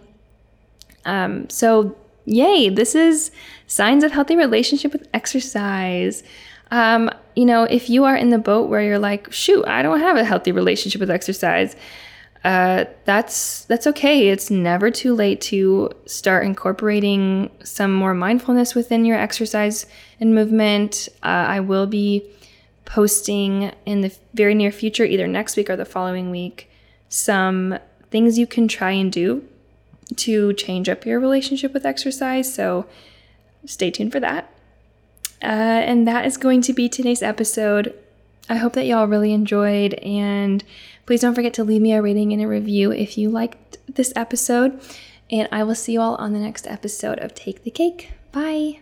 Um, 1.04 1.48
so, 1.48 1.96
yay, 2.24 2.68
this 2.68 2.94
is 2.94 3.30
signs 3.66 4.04
of 4.04 4.12
healthy 4.12 4.36
relationship 4.36 4.92
with 4.92 5.08
exercise. 5.14 6.22
Um, 6.70 7.10
you 7.36 7.44
know, 7.44 7.64
if 7.64 7.88
you 7.88 8.04
are 8.04 8.16
in 8.16 8.30
the 8.30 8.38
boat 8.38 8.68
where 8.68 8.82
you're 8.82 8.98
like, 8.98 9.32
shoot, 9.32 9.64
I 9.66 9.82
don't 9.82 10.00
have 10.00 10.16
a 10.16 10.24
healthy 10.24 10.52
relationship 10.52 11.00
with 11.00 11.10
exercise, 11.10 11.76
uh, 12.44 12.86
that's 13.04 13.64
that's 13.66 13.86
okay. 13.86 14.28
It's 14.28 14.50
never 14.50 14.90
too 14.90 15.14
late 15.14 15.40
to 15.42 15.90
start 16.06 16.44
incorporating 16.44 17.50
some 17.62 17.92
more 17.92 18.14
mindfulness 18.14 18.74
within 18.74 19.04
your 19.04 19.16
exercise 19.16 19.86
and 20.18 20.34
movement. 20.34 21.08
Uh, 21.22 21.46
I 21.48 21.60
will 21.60 21.86
be 21.86 22.24
posting 22.84 23.72
in 23.86 24.00
the 24.00 24.12
very 24.34 24.54
near 24.54 24.72
future, 24.72 25.04
either 25.04 25.28
next 25.28 25.56
week 25.56 25.70
or 25.70 25.76
the 25.76 25.84
following 25.84 26.30
week, 26.30 26.68
some 27.08 27.78
things 28.10 28.38
you 28.38 28.46
can 28.46 28.66
try 28.66 28.90
and 28.90 29.12
do 29.12 29.46
to 30.16 30.52
change 30.54 30.88
up 30.88 31.06
your 31.06 31.20
relationship 31.20 31.72
with 31.72 31.86
exercise. 31.86 32.52
So 32.52 32.86
stay 33.64 33.90
tuned 33.90 34.12
for 34.12 34.20
that. 34.20 34.52
Uh, 35.42 35.46
and 35.86 36.06
that 36.06 36.26
is 36.26 36.36
going 36.36 36.60
to 36.62 36.72
be 36.72 36.88
today's 36.88 37.22
episode. 37.22 37.94
I 38.48 38.56
hope 38.56 38.74
that 38.74 38.86
y'all 38.86 39.06
really 39.06 39.32
enjoyed 39.32 39.94
and 39.94 40.62
Please 41.06 41.20
don't 41.20 41.34
forget 41.34 41.54
to 41.54 41.64
leave 41.64 41.82
me 41.82 41.92
a 41.92 42.02
rating 42.02 42.32
and 42.32 42.42
a 42.42 42.46
review 42.46 42.92
if 42.92 43.18
you 43.18 43.28
liked 43.28 43.78
this 43.92 44.12
episode. 44.14 44.80
And 45.30 45.48
I 45.50 45.64
will 45.64 45.74
see 45.74 45.92
you 45.94 46.00
all 46.00 46.14
on 46.16 46.32
the 46.32 46.38
next 46.38 46.66
episode 46.66 47.18
of 47.18 47.34
Take 47.34 47.64
the 47.64 47.70
Cake. 47.70 48.12
Bye. 48.32 48.80